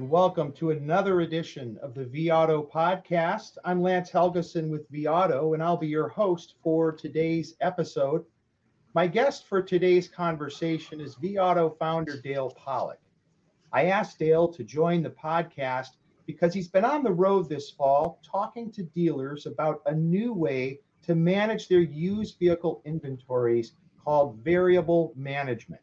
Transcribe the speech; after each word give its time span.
and 0.00 0.08
welcome 0.08 0.50
to 0.50 0.70
another 0.70 1.20
edition 1.20 1.78
of 1.82 1.92
the 1.92 2.06
vAuto 2.06 2.66
podcast. 2.70 3.58
I'm 3.66 3.82
Lance 3.82 4.10
Helgeson 4.10 4.70
with 4.70 4.90
vAuto, 4.90 5.52
and 5.52 5.62
I'll 5.62 5.76
be 5.76 5.88
your 5.88 6.08
host 6.08 6.54
for 6.62 6.90
today's 6.90 7.54
episode. 7.60 8.24
My 8.94 9.06
guest 9.06 9.46
for 9.46 9.60
today's 9.60 10.08
conversation 10.08 11.02
is 11.02 11.16
vAuto 11.16 11.76
founder 11.76 12.16
Dale 12.16 12.50
Pollak. 12.58 12.96
I 13.74 13.88
asked 13.88 14.18
Dale 14.18 14.48
to 14.48 14.64
join 14.64 15.02
the 15.02 15.10
podcast 15.10 15.90
because 16.24 16.54
he's 16.54 16.68
been 16.68 16.86
on 16.86 17.02
the 17.02 17.12
road 17.12 17.50
this 17.50 17.68
fall 17.68 18.22
talking 18.24 18.72
to 18.72 18.82
dealers 18.82 19.44
about 19.44 19.82
a 19.84 19.94
new 19.94 20.32
way 20.32 20.80
to 21.02 21.14
manage 21.14 21.68
their 21.68 21.80
used 21.80 22.38
vehicle 22.38 22.80
inventories 22.86 23.74
called 24.02 24.38
variable 24.38 25.12
management. 25.14 25.82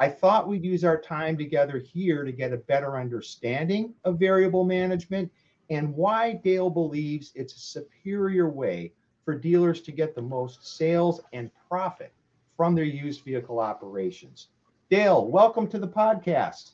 I 0.00 0.08
thought 0.08 0.46
we'd 0.46 0.64
use 0.64 0.84
our 0.84 1.00
time 1.00 1.36
together 1.36 1.78
here 1.78 2.22
to 2.22 2.30
get 2.30 2.52
a 2.52 2.58
better 2.58 2.96
understanding 2.96 3.94
of 4.04 4.18
variable 4.18 4.64
management 4.64 5.30
and 5.70 5.92
why 5.94 6.34
Dale 6.34 6.70
believes 6.70 7.32
it's 7.34 7.54
a 7.56 7.58
superior 7.58 8.48
way 8.48 8.92
for 9.24 9.34
dealers 9.34 9.80
to 9.82 9.92
get 9.92 10.14
the 10.14 10.22
most 10.22 10.76
sales 10.76 11.20
and 11.32 11.50
profit 11.68 12.12
from 12.56 12.76
their 12.76 12.84
used 12.84 13.24
vehicle 13.24 13.58
operations. 13.58 14.48
Dale, 14.88 15.26
welcome 15.26 15.66
to 15.68 15.78
the 15.80 15.88
podcast. 15.88 16.72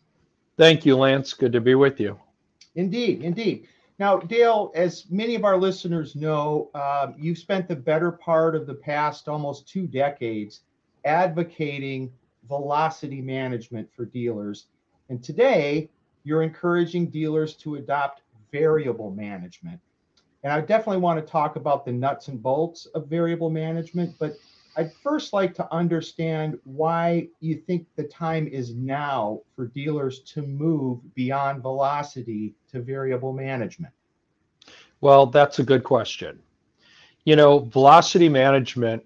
Thank 0.59 0.85
you, 0.85 0.97
Lance. 0.97 1.33
Good 1.33 1.53
to 1.53 1.61
be 1.61 1.75
with 1.75 1.99
you. 1.99 2.19
Indeed, 2.77 3.23
indeed. 3.23 3.67
Now, 3.99 4.19
Dale, 4.19 4.71
as 4.75 5.07
many 5.11 5.35
of 5.35 5.45
our 5.45 5.57
listeners 5.57 6.15
know, 6.15 6.71
uh, 6.75 7.13
you've 7.17 7.39
spent 7.39 7.69
the 7.69 7.77
better 7.77 8.13
part 8.13 8.55
of 8.55 8.67
the 8.67 8.75
past 8.75 9.29
almost 9.29 9.67
two 9.67 9.87
decades 9.87 10.61
advocating 11.05 12.13
velocity 12.49 13.21
management 13.21 13.89
for 13.95 14.05
dealers. 14.05 14.67
And 15.09 15.23
today, 15.23 15.91
you're 16.25 16.43
encouraging 16.43 17.11
dealers 17.11 17.55
to 17.57 17.77
adopt 17.77 18.23
variable 18.53 19.11
management. 19.11 19.81
And 20.43 20.53
I 20.53 20.61
definitely 20.61 20.99
want 21.01 21.25
to 21.25 21.31
talk 21.31 21.57
about 21.57 21.85
the 21.85 21.93
nuts 21.93 22.29
and 22.29 22.43
bolts 22.43 22.87
of 22.95 23.09
variable 23.09 23.51
management, 23.51 24.15
but 24.19 24.35
I'd 24.77 24.93
first 24.93 25.33
like 25.33 25.55
to 25.55 25.73
understand 25.73 26.59
why 26.65 27.29
you 27.41 27.57
think 27.57 27.87
the 27.97 28.05
time 28.05 28.47
is 28.49 28.75
now 28.75 29.41
for 29.55 29.69
dealers 29.69 30.21
to 30.21 30.43
move 30.43 30.99
beyond 31.15 31.63
velocity 31.63 32.55
to 32.73 32.81
variable 32.81 33.33
management. 33.33 33.95
Well, 35.01 35.27
that's 35.27 35.59
a 35.61 35.63
good 35.63 35.85
question. 35.85 36.41
You 37.25 37.37
know, 37.37 37.61
velocity 37.61 38.29
management 38.29 39.05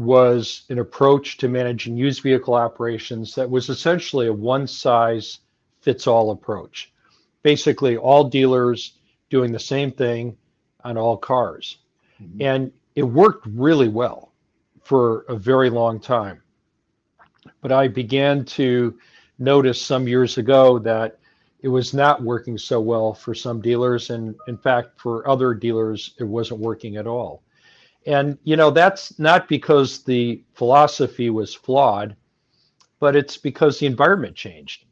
was 0.00 0.62
an 0.70 0.78
approach 0.78 1.36
to 1.36 1.46
managing 1.46 1.94
used 1.94 2.22
vehicle 2.22 2.54
operations 2.54 3.34
that 3.34 3.50
was 3.50 3.68
essentially 3.68 4.28
a 4.28 4.32
one 4.32 4.66
size 4.66 5.40
fits 5.82 6.06
all 6.06 6.30
approach. 6.30 6.90
Basically, 7.42 7.98
all 7.98 8.24
dealers 8.24 8.94
doing 9.28 9.52
the 9.52 9.58
same 9.58 9.92
thing 9.92 10.38
on 10.84 10.96
all 10.96 11.18
cars. 11.18 11.76
Mm-hmm. 12.22 12.40
And 12.40 12.72
it 12.94 13.02
worked 13.02 13.46
really 13.46 13.88
well 13.88 14.32
for 14.82 15.26
a 15.28 15.36
very 15.36 15.68
long 15.68 16.00
time. 16.00 16.40
But 17.60 17.70
I 17.70 17.86
began 17.88 18.46
to 18.56 18.98
notice 19.38 19.82
some 19.82 20.08
years 20.08 20.38
ago 20.38 20.78
that 20.78 21.18
it 21.60 21.68
was 21.68 21.92
not 21.92 22.22
working 22.22 22.56
so 22.56 22.80
well 22.80 23.12
for 23.12 23.34
some 23.34 23.60
dealers. 23.60 24.08
And 24.08 24.34
in 24.48 24.56
fact, 24.56 24.98
for 24.98 25.28
other 25.28 25.52
dealers, 25.52 26.14
it 26.18 26.24
wasn't 26.24 26.60
working 26.60 26.96
at 26.96 27.06
all. 27.06 27.42
And, 28.06 28.38
you 28.44 28.56
know, 28.56 28.70
that's 28.70 29.18
not 29.18 29.48
because 29.48 30.02
the 30.02 30.42
philosophy 30.54 31.30
was 31.30 31.54
flawed, 31.54 32.16
but 32.98 33.14
it's 33.16 33.36
because 33.36 33.78
the 33.78 33.86
environment 33.86 34.36
changed. 34.36 34.86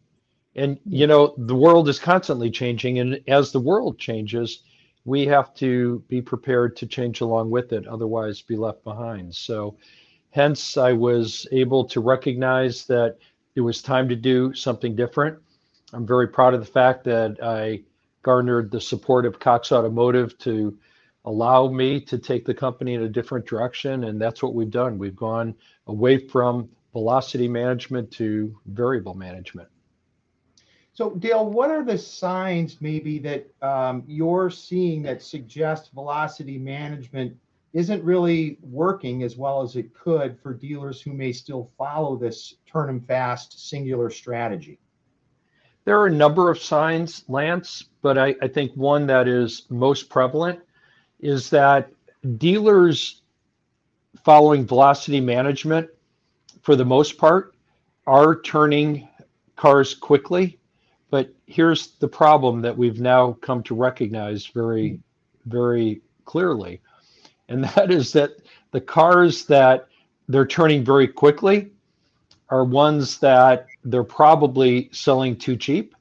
And, 0.55 0.79
you 0.85 1.07
know, 1.07 1.35
the 1.39 1.55
world 1.55 1.89
is 1.89 1.99
constantly 1.99 2.51
changing. 2.51 2.99
And 2.99 3.21
as 3.29 3.53
the 3.53 3.61
world 3.61 3.99
changes, 3.99 4.63
we 5.05 5.25
have 5.27 5.55
to 5.55 6.03
be 6.09 6.21
prepared 6.21 6.77
to 6.77 6.87
change 6.87 7.21
along 7.21 7.51
with 7.51 7.73
it, 7.73 7.87
otherwise, 7.87 8.43
be 8.43 8.57
left 8.57 8.85
behind. 8.85 9.35
So, 9.35 9.77
hence, 10.31 10.77
I 10.77 10.93
was 10.93 11.47
able 11.53 11.85
to 11.87 12.01
recognize 12.01 12.85
that 12.87 13.17
it 13.55 13.61
was 13.61 13.81
time 13.81 14.09
to 14.09 14.17
do 14.17 14.53
something 14.55 14.95
different. 14.95 15.39
I'm 15.93 16.07
very 16.07 16.29
proud 16.29 16.55
of 16.55 16.61
the 16.61 16.67
fact 16.67 17.05
that 17.05 17.43
I 17.43 17.83
garnered 18.23 18.71
the 18.71 18.81
support 18.81 19.25
of 19.25 19.39
Cox 19.39 19.73
Automotive 19.73 20.37
to 20.39 20.77
allow 21.29 21.69
me 21.69 22.01
to 22.01 22.17
take 22.17 22.47
the 22.47 22.55
company 22.55 22.95
in 22.95 23.03
a 23.03 23.09
different 23.09 23.45
direction. 23.45 24.05
And 24.05 24.21
that's 24.21 24.43
what 24.43 24.55
we've 24.55 24.71
done. 24.71 24.99
We've 24.99 25.15
gone 25.15 25.55
away 25.87 26.17
from 26.17 26.71
velocity 26.95 27.47
management 27.47 28.11
to 28.13 28.59
variable 28.67 29.15
management. 29.15 29.69
So, 30.95 31.11
Dale, 31.11 31.49
what 31.49 31.71
are 31.71 31.85
the 31.85 31.99
signs 31.99 32.81
maybe 32.81 33.19
that 33.21 33.47
um, 33.63 34.03
you're 34.09 34.51
seeing 34.51 35.03
that 35.03 35.23
suggest 35.23 35.93
velocity 35.93 36.59
management 36.59 37.37
isn't 37.75 38.03
really 38.03 38.59
working 38.63 39.23
as 39.23 39.37
well 39.37 39.61
as 39.61 39.77
it 39.77 39.93
could 39.95 40.41
for 40.43 40.55
dealers 40.55 41.03
who 41.03 41.13
may 41.13 41.31
still 41.31 41.71
follow 41.77 42.17
this 42.17 42.55
turn 42.67 42.87
them 42.87 43.01
fast 43.03 43.69
singular 43.69 44.09
strategy? 44.09 44.79
There 45.85 46.01
are 46.01 46.07
a 46.07 46.11
number 46.11 46.51
of 46.51 46.59
signs, 46.59 47.25
Lance, 47.29 47.85
but 48.03 48.17
I, 48.17 48.35
I 48.43 48.49
think 48.49 48.73
one 48.73 49.07
that 49.07 49.29
is 49.29 49.67
most 49.69 50.09
prevalent 50.09 50.61
is 51.21 51.51
that 51.51 51.91
dealers 52.37 53.23
following 54.25 54.67
velocity 54.67 55.21
management, 55.21 55.89
for 56.63 56.77
the 56.77 56.85
most 56.85 57.19
part, 57.19 57.55
are 58.07 58.41
turning 58.41 59.09
cars 59.57 59.95
quickly. 59.95 60.59
But 61.11 61.33
here's 61.47 61.93
the 61.99 62.09
problem 62.09 62.61
that 62.63 62.77
we've 62.77 63.01
now 63.01 63.33
come 63.41 63.63
to 63.65 63.75
recognize 63.75 64.47
very, 64.47 65.01
very 65.47 66.03
clearly. 66.25 66.81
And 67.49 67.65
that 67.77 67.91
is 67.91 68.13
that 68.13 68.33
the 68.73 68.81
cars 68.81 69.47
that 69.47 69.89
they're 70.29 70.47
turning 70.47 70.85
very 70.85 71.09
quickly 71.09 71.71
are 72.51 72.65
ones 72.65 73.19
that 73.19 73.67
they're 73.85 74.05
probably 74.05 74.89
selling 74.93 75.37
too 75.37 75.57
cheap 75.57 75.95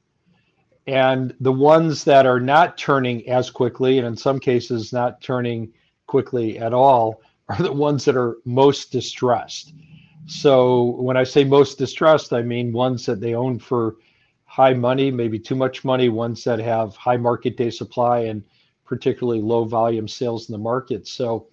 and 0.88 1.34
the 1.40 1.52
ones 1.52 2.02
that 2.04 2.24
are 2.24 2.40
not 2.40 2.78
turning 2.78 3.28
as 3.28 3.50
quickly, 3.50 3.98
and 3.98 4.06
in 4.06 4.16
some 4.16 4.40
cases 4.40 4.90
not 4.90 5.20
turning 5.20 5.70
quickly 6.06 6.58
at 6.58 6.72
all, 6.72 7.20
are 7.50 7.62
the 7.62 7.72
ones 7.72 8.06
that 8.06 8.16
are 8.16 8.38
most 8.46 8.90
distressed. 8.90 9.74
So 10.26 10.96
when 11.00 11.16
I 11.16 11.24
say 11.24 11.44
most 11.44 11.76
distressed, 11.76 12.32
I 12.32 12.40
mean 12.40 12.72
ones 12.72 13.04
that 13.04 13.20
they 13.20 13.34
own 13.34 13.58
for 13.58 13.96
high 14.46 14.72
money, 14.72 15.10
maybe 15.10 15.38
too 15.38 15.54
much 15.54 15.84
money, 15.84 16.08
ones 16.08 16.42
that 16.44 16.58
have 16.58 16.96
high 16.96 17.18
market 17.18 17.58
day 17.58 17.70
supply 17.70 18.20
and 18.20 18.42
particularly 18.86 19.42
low 19.42 19.64
volume 19.64 20.08
sales 20.08 20.48
in 20.48 20.52
the 20.52 20.58
market. 20.58 21.06
So 21.06 21.48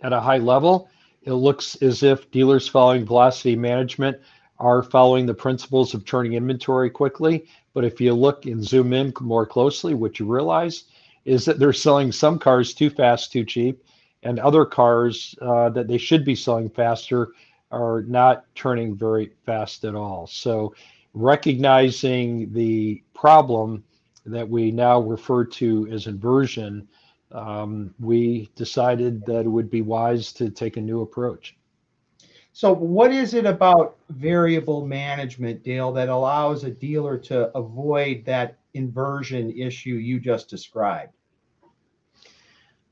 at 0.00 0.12
a 0.12 0.20
high 0.20 0.38
level, 0.38 0.88
it 1.22 1.32
looks 1.32 1.76
as 1.76 2.02
if 2.02 2.28
dealers 2.32 2.66
following 2.66 3.06
velocity 3.06 3.54
management 3.54 4.18
are 4.58 4.82
following 4.82 5.26
the 5.26 5.34
principles 5.34 5.94
of 5.94 6.04
turning 6.04 6.34
inventory 6.34 6.90
quickly. 6.90 7.46
But 7.74 7.84
if 7.84 8.00
you 8.00 8.14
look 8.14 8.46
and 8.46 8.62
zoom 8.62 8.92
in 8.92 9.12
more 9.20 9.46
closely, 9.46 9.94
what 9.94 10.18
you 10.18 10.26
realize 10.26 10.84
is 11.24 11.44
that 11.44 11.58
they're 11.58 11.72
selling 11.72 12.12
some 12.12 12.38
cars 12.38 12.74
too 12.74 12.90
fast, 12.90 13.32
too 13.32 13.44
cheap, 13.44 13.82
and 14.22 14.38
other 14.38 14.64
cars 14.64 15.34
uh, 15.40 15.68
that 15.70 15.88
they 15.88 15.98
should 15.98 16.24
be 16.24 16.34
selling 16.34 16.68
faster 16.70 17.32
are 17.70 18.02
not 18.02 18.44
turning 18.54 18.94
very 18.94 19.32
fast 19.46 19.84
at 19.84 19.94
all. 19.94 20.26
So, 20.26 20.74
recognizing 21.14 22.52
the 22.52 23.02
problem 23.14 23.84
that 24.26 24.48
we 24.48 24.70
now 24.70 25.00
refer 25.00 25.44
to 25.44 25.88
as 25.90 26.06
inversion, 26.06 26.88
um, 27.32 27.94
we 27.98 28.50
decided 28.54 29.24
that 29.26 29.44
it 29.44 29.48
would 29.48 29.70
be 29.70 29.82
wise 29.82 30.32
to 30.34 30.50
take 30.50 30.76
a 30.76 30.80
new 30.80 31.00
approach. 31.00 31.56
So, 32.54 32.72
what 32.72 33.12
is 33.12 33.32
it 33.32 33.46
about 33.46 33.96
variable 34.10 34.84
management, 34.86 35.62
Dale, 35.62 35.90
that 35.92 36.10
allows 36.10 36.64
a 36.64 36.70
dealer 36.70 37.16
to 37.18 37.56
avoid 37.56 38.24
that 38.26 38.58
inversion 38.74 39.50
issue 39.52 39.94
you 39.94 40.20
just 40.20 40.50
described? 40.50 41.12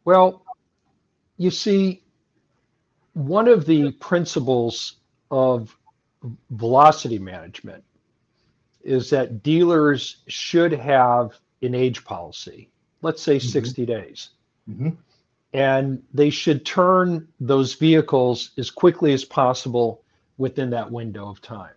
Well, 0.07 0.43
you 1.37 1.51
see, 1.51 2.03
one 3.13 3.49
of 3.49 3.67
the 3.67 3.93
principles 3.93 4.97
of 5.31 5.77
velocity 6.51 7.19
management 7.19 7.85
is 8.83 9.11
that 9.11 9.43
dealers 9.43 10.23
should 10.27 10.73
have 10.73 11.39
an 11.61 11.75
age 11.75 12.03
policy, 12.05 12.71
let's 13.03 13.23
say 13.23 13.37
mm-hmm. 13.37 13.49
60 13.49 13.87
days. 13.87 14.31
Mm-hmm 14.69 14.91
and 15.53 16.03
they 16.15 16.31
should 16.31 16.65
turn 16.65 17.27
those 17.41 17.75
vehicles 17.75 18.51
as 18.57 18.71
quickly 18.71 19.13
as 19.13 19.25
possible 19.25 20.05
within 20.39 20.71
that 20.71 20.91
window 20.91 21.29
of 21.29 21.41
time. 21.43 21.75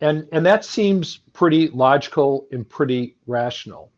And, 0.00 0.26
and 0.32 0.44
that 0.46 0.64
seems 0.64 1.18
pretty 1.32 1.68
logical 1.68 2.48
and 2.50 2.68
pretty 2.68 3.16
rational. 3.26 3.92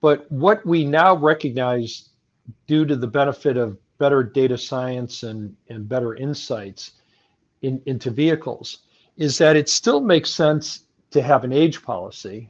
But 0.00 0.30
what 0.30 0.64
we 0.64 0.84
now 0.84 1.16
recognize 1.16 2.10
due 2.66 2.86
to 2.86 2.96
the 2.96 3.06
benefit 3.06 3.56
of 3.56 3.78
better 3.98 4.22
data 4.22 4.56
science 4.56 5.24
and, 5.24 5.56
and 5.68 5.88
better 5.88 6.14
insights 6.14 6.92
in, 7.62 7.82
into 7.86 8.10
vehicles 8.10 8.78
is 9.16 9.36
that 9.38 9.56
it 9.56 9.68
still 9.68 10.00
makes 10.00 10.30
sense 10.30 10.84
to 11.10 11.20
have 11.20 11.42
an 11.44 11.52
age 11.52 11.82
policy 11.82 12.48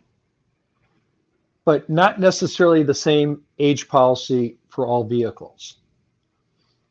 but 1.69 1.91
not 1.91 2.19
necessarily 2.19 2.82
the 2.82 2.94
same 2.94 3.43
age 3.59 3.88
policy 3.88 4.56
for 4.70 4.87
all 4.87 5.05
vehicles. 5.05 5.81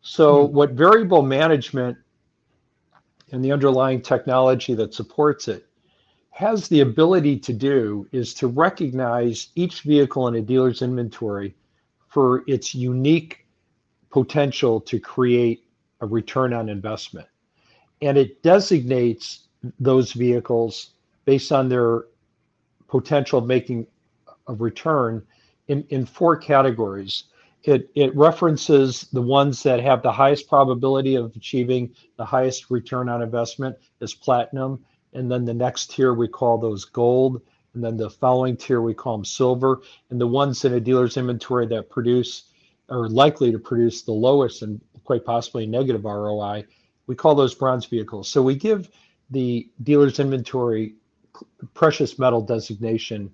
So, 0.04 0.46
mm-hmm. 0.46 0.56
what 0.56 0.72
variable 0.74 1.24
management 1.24 1.98
and 3.32 3.44
the 3.44 3.52
underlying 3.52 4.04
technology 4.04 4.76
that 4.76 4.94
supports 4.94 5.48
it 5.48 5.66
has 6.30 6.68
the 6.68 6.82
ability 6.82 7.40
to 7.40 7.54
do 7.54 8.08
is 8.12 8.36
to 8.36 8.48
recognize 8.50 9.48
each 9.56 9.82
vehicle 9.82 10.28
in 10.28 10.36
a 10.36 10.42
dealer's 10.42 10.84
inventory 10.84 11.56
for 12.08 12.44
its 12.46 12.76
unique 12.76 13.48
potential 14.12 14.80
to 14.82 15.00
create 15.00 15.64
a 16.02 16.06
return 16.06 16.54
on 16.54 16.70
investment. 16.70 17.28
And 18.04 18.16
it 18.16 18.44
designates 18.44 19.48
those 19.80 20.12
vehicles 20.14 20.92
based 21.26 21.52
on 21.52 21.68
their 21.68 22.04
potential 22.88 23.40
of 23.40 23.48
making 23.48 23.88
a 24.48 24.54
return 24.54 25.26
in, 25.68 25.86
in 25.90 26.06
four 26.06 26.38
categories. 26.38 27.26
It, 27.64 27.90
it 27.96 28.16
references 28.16 29.08
the 29.12 29.22
ones 29.22 29.64
that 29.64 29.80
have 29.82 30.02
the 30.02 30.12
highest 30.12 30.48
probability 30.48 31.16
of 31.16 31.36
achieving 31.36 31.94
the 32.18 32.26
highest 32.26 32.70
return 32.70 33.10
on 33.10 33.22
investment 33.22 33.76
as 34.02 34.14
platinum. 34.14 34.84
And 35.14 35.30
then 35.30 35.44
the 35.44 35.54
next 35.54 35.92
tier, 35.92 36.14
we 36.14 36.28
call 36.28 36.58
those 36.58 36.86
gold. 36.86 37.42
And 37.74 37.84
then 37.84 37.98
the 37.98 38.10
following 38.10 38.56
tier, 38.56 38.82
we 38.82 38.94
call 38.94 39.18
them 39.18 39.26
silver. 39.26 39.82
And 40.10 40.22
the 40.22 40.28
ones 40.28 40.64
in 40.66 40.74
a 40.74 40.80
dealer's 40.80 41.18
inventory 41.18 41.68
that 41.68 41.90
produce 41.90 42.44
are 42.90 43.10
likely 43.10 43.52
to 43.52 43.60
produce 43.60 44.04
the 44.04 44.14
lowest 44.14 44.62
and 44.62 44.80
quite 45.04 45.26
possibly 45.26 45.66
negative 45.66 46.06
ROI, 46.06 46.66
we 47.08 47.16
call 47.16 47.36
those 47.36 47.56
bronze 47.56 47.86
vehicles. 47.86 48.30
So 48.30 48.42
we 48.42 48.56
give 48.56 48.90
the 49.30 49.70
dealer's 49.84 50.20
inventory 50.20 50.96
precious 51.74 52.18
metal 52.18 52.42
designation 52.42 53.32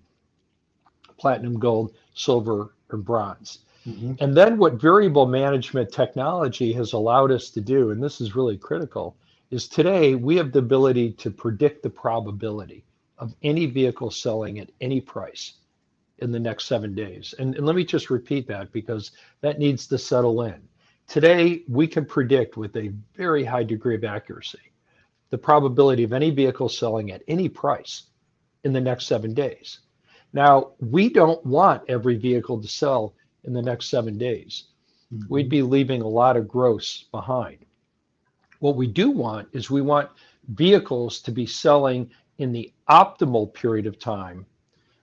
platinum, 1.18 1.60
gold, 1.60 1.94
silver, 2.13 2.74
or 2.89 2.98
bronze. 2.98 3.60
Mm-hmm. 3.88 4.13
And 4.19 4.36
then 4.36 4.57
what 4.57 4.75
variable 4.75 5.25
management 5.25 5.92
technology 5.92 6.71
has 6.74 6.94
allowed 6.94 7.31
us 7.31 7.50
to 7.51 7.62
do, 7.62 7.92
and 7.92 8.01
this 8.01 8.21
is 8.21 8.36
really 8.36 8.57
critical, 8.57 9.15
is 9.51 9.68
today 9.68 10.15
we 10.15 10.36
have 10.38 10.51
the 10.51 10.60
ability 10.60 11.12
to 11.13 11.30
predict 11.30 11.83
the 11.83 11.89
probability 11.89 12.83
of 13.18 13.36
any 13.44 13.65
vehicle 13.65 14.10
selling 14.10 14.60
at 14.60 14.69
any 14.81 15.01
price 15.01 15.54
in 16.19 16.31
the 16.31 16.39
next 16.39 16.65
seven 16.65 16.95
days. 16.95 17.33
And, 17.39 17.56
and 17.56 17.65
let 17.65 17.75
me 17.75 17.83
just 17.83 18.10
repeat 18.10 18.48
that 18.48 18.71
because 18.71 19.12
that 19.42 19.60
needs 19.60 19.88
to 19.88 19.98
settle 19.98 20.44
in. 20.44 20.62
Today, 21.07 21.63
we 21.68 21.88
can 21.88 22.06
predict 22.06 22.56
with 22.56 22.75
a 22.77 22.94
very 23.15 23.44
high 23.44 23.63
degree 23.63 23.95
of 23.95 24.04
accuracy 24.04 24.60
the 25.30 25.38
probability 25.38 26.04
of 26.04 26.13
any 26.13 26.30
vehicle 26.30 26.69
selling 26.69 27.12
at 27.12 27.24
any 27.27 27.50
price 27.50 28.04
in 28.63 28.71
the 28.71 28.80
next 28.80 29.07
seven 29.07 29.33
days. 29.33 29.80
Now, 30.34 30.72
we 30.80 31.10
don't 31.10 31.46
want 31.46 31.84
every 31.88 32.18
vehicle 32.18 32.60
to 32.62 32.68
sell 32.68 33.14
in 33.44 33.54
the 33.54 33.62
next 33.62 33.90
seven 33.90 34.18
days. 34.18 34.66
Mm-hmm. 35.14 35.32
We'd 35.32 35.50
be 35.50 35.62
leaving 35.62 36.02
a 36.02 36.08
lot 36.08 36.36
of 36.36 36.48
gross 36.48 37.06
behind. 37.12 37.60
What 38.60 38.76
we 38.76 38.88
do 38.88 39.12
want 39.12 39.48
is 39.54 39.70
we 39.70 39.82
want 39.82 40.10
vehicles 40.50 41.22
to 41.22 41.32
be 41.32 41.46
selling 41.46 42.10
in 42.40 42.52
the 42.52 42.74
optimal 42.90 43.54
period 43.54 43.86
of 43.86 44.00
time. 44.00 44.46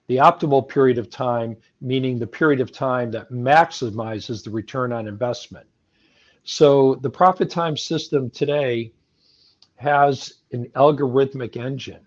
The 0.09 0.17
optimal 0.17 0.69
period 0.69 0.99
of 0.99 1.09
time, 1.09 1.57
meaning 1.81 2.19
the 2.19 2.27
period 2.27 2.61
of 2.61 2.73
time 2.73 3.13
that 3.13 3.31
maximizes 3.31 4.43
the 4.43 4.51
return 4.51 4.93
on 4.93 5.07
investment. 5.07 5.67
So 6.43 6.97
the 6.97 7.11
profit 7.11 7.51
time 7.51 7.77
system 7.77 8.31
today 8.31 8.93
has 9.77 10.35
an 10.51 10.67
algorithmic 10.75 11.57
engine 11.57 12.05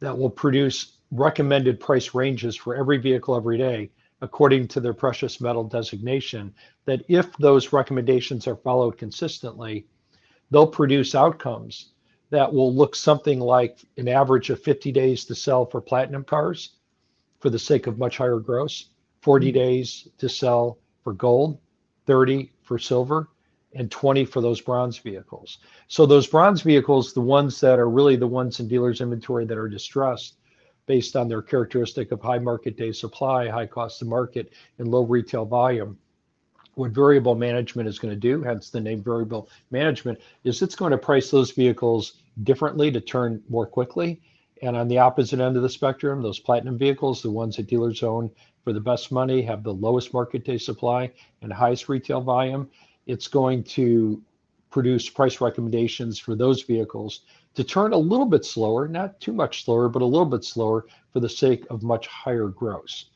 that 0.00 0.16
will 0.16 0.30
produce 0.30 0.98
recommended 1.10 1.80
price 1.80 2.14
ranges 2.14 2.56
for 2.56 2.74
every 2.74 2.98
vehicle 2.98 3.36
every 3.36 3.58
day 3.58 3.90
according 4.22 4.66
to 4.68 4.80
their 4.80 4.94
precious 4.94 5.40
metal 5.40 5.64
designation, 5.64 6.54
that 6.86 7.04
if 7.08 7.36
those 7.36 7.72
recommendations 7.72 8.46
are 8.46 8.56
followed 8.56 8.96
consistently, 8.96 9.86
they'll 10.50 10.66
produce 10.66 11.14
outcomes 11.14 11.92
that 12.30 12.52
will 12.52 12.74
look 12.74 12.96
something 12.96 13.38
like 13.38 13.78
an 13.98 14.08
average 14.08 14.50
of 14.50 14.60
50 14.62 14.90
days 14.90 15.24
to 15.24 15.34
sell 15.34 15.66
for 15.66 15.80
platinum 15.80 16.24
cars 16.24 16.76
for 17.40 17.50
the 17.50 17.58
sake 17.58 17.86
of 17.86 17.98
much 17.98 18.16
higher 18.18 18.38
gross, 18.38 18.88
40 19.20 19.48
mm-hmm. 19.48 19.54
days 19.54 20.08
to 20.18 20.28
sell 20.28 20.78
for 21.04 21.12
gold, 21.12 21.58
30 22.06 22.50
for 22.62 22.78
silver, 22.78 23.28
and 23.76 23.90
20 23.90 24.24
for 24.24 24.40
those 24.40 24.60
bronze 24.60 24.98
vehicles. 24.98 25.58
So 25.88 26.06
those 26.06 26.26
bronze 26.26 26.62
vehicles, 26.62 27.12
the 27.12 27.20
ones 27.20 27.60
that 27.60 27.78
are 27.78 27.90
really 27.90 28.16
the 28.16 28.26
ones 28.26 28.58
in 28.58 28.68
dealers 28.68 29.00
inventory 29.00 29.44
that 29.44 29.58
are 29.58 29.68
distressed, 29.68 30.38
based 30.86 31.16
on 31.16 31.28
their 31.28 31.42
characteristic 31.42 32.12
of 32.12 32.20
high 32.22 32.38
market 32.38 32.76
day 32.76 32.92
supply, 32.92 33.48
high 33.48 33.66
cost 33.66 33.98
to 33.98 34.04
market, 34.04 34.52
and 34.78 34.88
low 34.88 35.02
retail 35.02 35.44
volume. 35.44 35.98
What 36.74 36.92
variable 36.92 37.34
management 37.34 37.88
is 37.88 37.98
going 37.98 38.14
to 38.14 38.20
do, 38.20 38.42
hence 38.42 38.70
the 38.70 38.80
name 38.80 39.02
variable 39.02 39.48
management, 39.70 40.20
is 40.44 40.62
it's 40.62 40.76
going 40.76 40.92
to 40.92 40.98
price 40.98 41.30
those 41.30 41.50
vehicles 41.50 42.22
differently 42.44 42.90
to 42.92 43.00
turn 43.00 43.42
more 43.48 43.66
quickly. 43.66 44.20
And 44.62 44.76
on 44.76 44.88
the 44.88 44.98
opposite 44.98 45.40
end 45.40 45.56
of 45.56 45.62
the 45.62 45.68
spectrum, 45.68 46.22
those 46.22 46.38
platinum 46.38 46.78
vehicles, 46.78 47.22
the 47.22 47.30
ones 47.30 47.56
that 47.56 47.66
dealers 47.66 48.02
own 48.02 48.30
for 48.62 48.72
the 48.72 48.80
best 48.80 49.12
money, 49.12 49.42
have 49.42 49.62
the 49.62 49.72
lowest 49.72 50.12
market 50.12 50.44
day 50.44 50.58
supply 50.58 51.12
and 51.42 51.52
highest 51.52 51.88
retail 51.88 52.20
volume. 52.20 52.70
It's 53.06 53.28
going 53.28 53.64
to 53.64 54.22
produce 54.70 55.08
price 55.08 55.40
recommendations 55.40 56.18
for 56.18 56.34
those 56.34 56.62
vehicles 56.62 57.20
to 57.54 57.64
turn 57.64 57.92
a 57.92 57.98
little 57.98 58.26
bit 58.26 58.44
slower, 58.44 58.86
not 58.88 59.18
too 59.20 59.32
much 59.32 59.64
slower, 59.64 59.88
but 59.88 60.02
a 60.02 60.04
little 60.04 60.26
bit 60.26 60.44
slower 60.44 60.86
for 61.12 61.20
the 61.20 61.28
sake 61.28 61.64
of 61.70 61.82
much 61.82 62.06
higher 62.06 62.48
gross. 62.48 63.06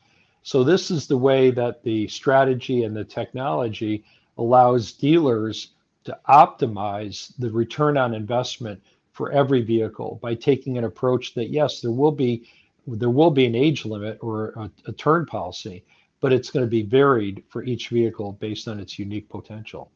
So 0.43 0.63
this 0.63 0.89
is 0.89 1.07
the 1.07 1.17
way 1.17 1.51
that 1.51 1.83
the 1.83 2.07
strategy 2.07 2.83
and 2.83 2.95
the 2.95 3.03
technology 3.03 4.03
allows 4.37 4.93
dealers 4.93 5.73
to 6.05 6.17
optimize 6.27 7.31
the 7.37 7.51
return 7.51 7.97
on 7.97 8.15
investment 8.15 8.81
for 9.11 9.31
every 9.31 9.61
vehicle 9.61 10.19
by 10.21 10.33
taking 10.33 10.77
an 10.77 10.83
approach 10.83 11.35
that 11.35 11.49
yes, 11.49 11.81
there 11.81 11.91
will 11.91 12.11
be 12.11 12.47
there 12.87 13.11
will 13.11 13.29
be 13.29 13.45
an 13.45 13.53
age 13.53 13.85
limit 13.85 14.17
or 14.21 14.49
a, 14.55 14.71
a 14.87 14.91
turn 14.93 15.27
policy, 15.27 15.85
but 16.21 16.31
it's 16.31 16.51
going 16.51 16.63
to 16.63 16.69
be 16.69 16.83
varied 16.83 17.43
for 17.49 17.63
each 17.63 17.89
vehicle 17.89 18.33
based 18.33 18.67
on 18.67 18.79
its 18.79 18.97
unique 18.97 19.27
potential. 19.27 19.91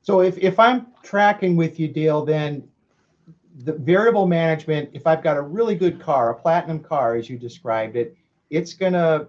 So 0.00 0.20
if, 0.20 0.38
if 0.38 0.58
I'm 0.58 0.86
tracking 1.02 1.56
with 1.56 1.78
you, 1.78 1.88
Dale, 1.88 2.24
then 2.24 2.66
the 3.64 3.74
variable 3.74 4.26
management, 4.26 4.90
if 4.92 5.06
I've 5.06 5.22
got 5.22 5.36
a 5.36 5.42
really 5.42 5.74
good 5.74 6.00
car, 6.00 6.30
a 6.30 6.34
platinum 6.34 6.80
car, 6.80 7.16
as 7.16 7.28
you 7.28 7.36
described 7.36 7.96
it, 7.96 8.16
it's 8.50 8.72
going 8.72 8.94
to 8.94 9.28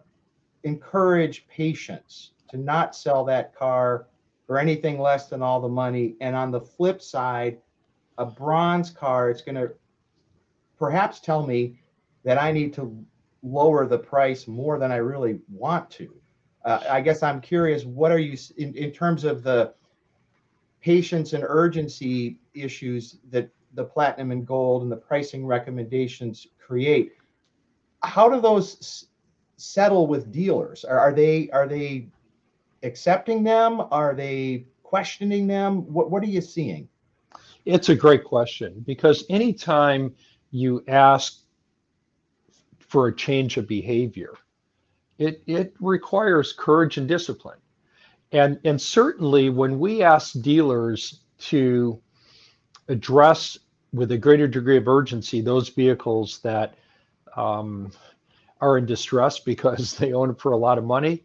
encourage 0.64 1.48
patience 1.48 2.32
to 2.50 2.58
not 2.58 2.96
sell 2.96 3.26
that 3.26 3.56
car 3.56 4.08
for 4.48 4.58
anything 4.58 5.00
less 5.00 5.28
than 5.28 5.42
all 5.42 5.60
the 5.60 5.68
money. 5.68 6.16
And 6.22 6.36
on 6.36 6.52
the 6.52 6.62
flip 6.62 7.02
side, 7.02 7.58
a 8.18 8.26
bronze 8.26 8.90
car, 8.90 9.30
it's 9.30 9.42
going 9.42 9.56
to 9.56 9.72
perhaps 10.78 11.20
tell 11.20 11.46
me 11.46 11.80
that 12.24 12.42
I 12.42 12.52
need 12.52 12.74
to 12.76 13.04
lower 13.44 13.86
the 13.86 13.98
price 13.98 14.48
more 14.48 14.80
than 14.80 14.92
I 14.92 14.98
really 14.98 15.40
want 15.52 15.90
to. 15.92 16.14
Uh, 16.66 16.82
I 16.90 17.02
guess 17.02 17.24
I'm 17.24 17.42
curious, 17.42 17.84
what 17.84 18.12
are 18.12 18.20
you, 18.20 18.38
in, 18.58 18.74
in 18.76 18.92
terms 18.92 19.26
of 19.26 19.44
the 19.44 19.74
patience 20.82 21.34
and 21.34 21.44
urgency 21.48 22.40
issues 22.54 23.18
that 23.30 23.50
the 23.74 23.84
platinum 23.84 24.32
and 24.32 24.46
gold 24.46 24.84
and 24.84 24.92
the 24.92 24.96
pricing 24.96 25.46
recommendations 25.46 26.48
create 26.58 27.14
how 28.04 28.30
do 28.30 28.42
those 28.42 28.78
s- 28.80 29.06
settle 29.58 30.08
with 30.08 30.32
dealers? 30.32 30.84
Are, 30.84 31.00
are 31.00 31.14
they 31.14 31.50
are 31.52 31.68
they 31.68 32.10
accepting 32.84 33.44
them? 33.44 33.82
Are 33.92 34.14
they 34.14 34.66
questioning 34.84 35.48
them? 35.48 35.92
What, 35.92 36.12
what 36.12 36.22
are 36.24 36.28
you 36.28 36.42
seeing? 36.42 36.88
It's 37.66 37.90
a 37.90 37.96
great 37.96 38.24
question 38.26 38.84
because 38.86 39.24
anytime 39.30 40.14
you 40.52 40.84
ask 40.88 41.43
for 42.94 43.08
a 43.08 43.16
change 43.16 43.58
of 43.58 43.68
behavior. 43.68 44.36
It, 45.18 45.42
it 45.48 45.74
requires 45.80 46.54
courage 46.54 46.98
and 46.98 47.08
discipline. 47.08 47.58
And 48.32 48.60
and 48.66 48.80
certainly 48.80 49.50
when 49.50 49.80
we 49.80 50.04
ask 50.04 50.40
dealers 50.42 51.22
to 51.50 52.00
address 52.90 53.58
with 53.94 54.12
a 54.12 54.18
greater 54.18 54.48
degree 54.48 54.78
of 54.78 54.88
urgency 54.88 55.42
those 55.42 55.70
vehicles 55.70 56.40
that 56.44 56.76
um, 57.36 57.92
are 58.62 58.78
in 58.78 58.86
distress 58.86 59.40
because 59.40 59.94
they 59.98 60.14
own 60.14 60.30
it 60.30 60.40
for 60.40 60.52
a 60.52 60.58
lot 60.58 60.78
of 60.78 60.84
money 60.84 61.24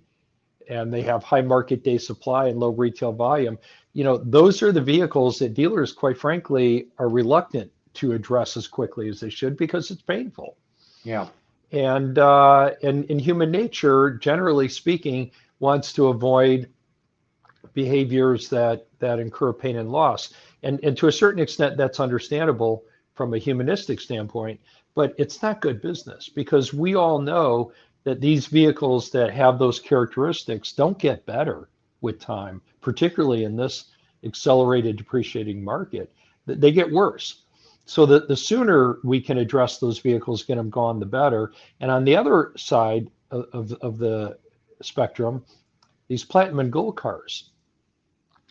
and 0.70 0.92
they 0.92 1.02
have 1.02 1.22
high 1.22 1.42
market 1.42 1.84
day 1.84 1.98
supply 1.98 2.48
and 2.48 2.58
low 2.58 2.70
retail 2.70 3.12
volume 3.12 3.58
you 3.92 4.04
know 4.04 4.16
those 4.16 4.62
are 4.62 4.72
the 4.72 4.80
vehicles 4.80 5.38
that 5.38 5.52
dealers 5.52 5.92
quite 5.92 6.16
frankly 6.16 6.88
are 6.98 7.10
reluctant 7.10 7.70
to 7.92 8.12
address 8.12 8.56
as 8.56 8.66
quickly 8.66 9.08
as 9.08 9.20
they 9.20 9.30
should 9.30 9.56
because 9.56 9.90
it's 9.90 10.02
painful. 10.02 10.56
Yeah 11.04 11.28
and 11.72 12.18
uh, 12.18 12.70
and 12.82 13.04
in 13.06 13.18
human 13.18 13.50
nature 13.50 14.10
generally 14.10 14.68
speaking 14.68 15.30
wants 15.60 15.92
to 15.92 16.08
avoid 16.08 16.68
behaviors 17.75 18.48
that 18.48 18.87
that 18.98 19.18
incur 19.18 19.52
pain 19.52 19.76
and 19.76 19.90
loss 19.90 20.32
and 20.62 20.80
and 20.82 20.96
to 20.96 21.08
a 21.08 21.12
certain 21.12 21.40
extent 21.40 21.76
that's 21.76 22.00
understandable 22.00 22.84
from 23.14 23.34
a 23.34 23.38
humanistic 23.38 24.00
standpoint 24.00 24.60
but 24.94 25.14
it's 25.18 25.42
not 25.42 25.60
good 25.60 25.80
business 25.80 26.28
because 26.28 26.75
we 26.75 26.94
all 26.94 27.20
know 27.20 27.72
that 28.04 28.20
these 28.20 28.46
vehicles 28.46 29.10
that 29.10 29.30
have 29.30 29.58
those 29.58 29.78
characteristics 29.78 30.72
don't 30.72 30.98
get 30.98 31.26
better 31.26 31.68
with 32.00 32.18
time, 32.18 32.62
particularly 32.80 33.44
in 33.44 33.54
this 33.54 33.87
accelerated 34.25 34.96
depreciating 34.96 35.62
market, 35.62 36.12
they 36.46 36.72
get 36.72 36.90
worse. 36.90 37.42
So 37.88 38.04
the, 38.04 38.26
the 38.26 38.37
sooner 38.37 38.99
we 39.02 39.18
can 39.18 39.38
address 39.38 39.78
those 39.78 39.99
vehicles, 39.99 40.42
get 40.42 40.57
them 40.57 40.68
gone, 40.68 41.00
the 41.00 41.07
better. 41.07 41.52
And 41.80 41.90
on 41.90 42.04
the 42.04 42.16
other 42.16 42.52
side 42.54 43.11
of, 43.30 43.47
of, 43.54 43.73
of 43.80 43.97
the 43.97 44.38
spectrum, 44.83 45.42
these 46.07 46.23
platinum 46.23 46.61
and 46.61 46.71
gold 46.71 46.99
cars, 46.99 47.49